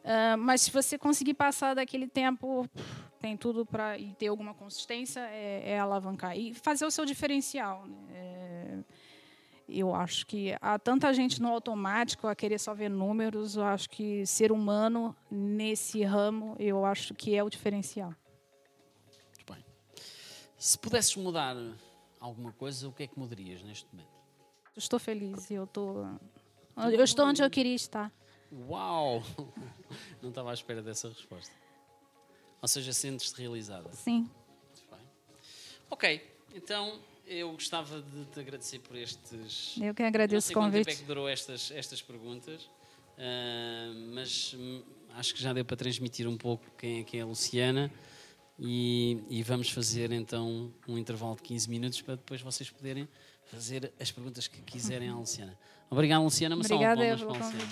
Ah, 0.08 0.38
mas 0.38 0.62
se 0.62 0.72
você 0.72 0.98
conseguir 0.98 1.34
passar 1.34 1.74
daquele 1.74 2.08
tempo, 2.08 2.66
tem 3.20 3.36
tudo 3.36 3.66
para 3.66 3.98
e 3.98 4.14
ter 4.14 4.28
alguma 4.28 4.54
consistência, 4.54 5.20
é, 5.20 5.72
é 5.72 5.80
alavancar 5.80 6.38
e 6.38 6.54
fazer 6.54 6.86
o 6.86 6.92
seu 6.92 7.06
diferencial. 7.06 7.86
né? 7.86 7.98
É, 8.14 8.78
eu 9.68 9.94
acho 9.94 10.26
que 10.26 10.56
há 10.62 10.80
tanta 10.80 11.14
gente 11.14 11.42
no 11.42 11.50
automático 11.50 12.26
a 12.26 12.34
querer 12.34 12.58
só 12.58 12.74
ver 12.74 12.90
números. 12.90 13.58
Eu 13.58 13.66
acho 13.66 13.90
que 13.90 14.26
ser 14.26 14.50
humano 14.50 15.14
nesse 15.30 16.02
ramo, 16.04 16.56
eu 16.58 16.86
acho 16.86 17.14
que 17.14 17.36
é 17.36 17.44
o 17.44 17.50
diferencial. 17.50 18.16
Muito 19.36 19.54
bem. 19.54 19.66
Se 20.58 20.78
pudesses 20.78 21.18
mudar 21.18 21.54
alguma 22.20 22.52
coisa, 22.52 22.88
o 22.88 22.92
que 22.92 23.04
é 23.04 23.08
que 23.08 23.18
mudarias 23.18 23.62
neste 23.64 23.88
momento? 23.92 24.12
Eu 24.76 24.80
estou 24.80 25.00
feliz 25.00 25.50
e 25.50 25.56
eu 25.56 25.64
estou 25.64 26.06
eu 26.92 27.04
estou 27.04 27.26
onde 27.26 27.42
eu 27.42 27.50
queria 27.50 27.76
estar. 27.76 28.12
Uau! 28.52 29.24
Não 30.22 30.30
estava 30.30 30.52
à 30.52 30.54
espera 30.54 30.82
dessa 30.82 31.10
resposta. 31.10 31.54
Ou 32.62 32.68
seja, 32.68 32.94
sentes-te 32.94 33.40
realizada. 33.40 33.92
Sim. 33.94 34.30
Muito 34.68 34.84
bem. 34.90 35.00
Ok, 35.90 36.22
então 36.54 37.00
eu 37.26 37.52
gostava 37.52 38.02
de 38.02 38.26
te 38.26 38.40
agradecer 38.40 38.80
por 38.80 38.96
estes. 38.96 39.76
Eu 39.82 39.94
que 39.94 40.04
agradeço 40.04 40.52
o 40.52 40.54
convite. 40.54 40.86
Tempo 40.86 40.98
é 40.98 41.02
que 41.02 41.08
durou 41.08 41.28
estas, 41.28 41.72
estas 41.72 42.02
perguntas, 42.02 42.64
uh, 42.64 44.14
mas 44.14 44.54
hum, 44.58 44.84
acho 45.16 45.34
que 45.34 45.42
já 45.42 45.54
deu 45.54 45.66
para 45.66 45.76
transmitir 45.76 46.28
um 46.28 46.38
pouco 46.38 46.64
quem 46.78 47.02
é, 47.02 47.04
quem 47.04 47.20
é 47.20 47.24
a 47.24 47.26
Luciana. 47.26 47.92
E, 48.60 49.24
e, 49.30 49.44
vamos 49.44 49.70
fazer 49.70 50.12
então 50.12 50.74
um 50.88 50.98
intervalo 50.98 51.36
de 51.36 51.44
15 51.44 51.70
minutos 51.70 52.02
para 52.02 52.16
depois 52.16 52.42
vocês 52.42 52.70
poderem 52.72 53.08
fazer 53.46 53.94
as 54.00 54.12
perguntas 54.12 54.48
que 54.48 54.62
quiserem 54.64 55.10
à 55.10 55.16
Luciana. 55.16 55.58
Obrigado, 55.92 56.24
Luciana. 56.24 56.56
Obrigada, 56.56 57.16
Luciana. 57.16 57.68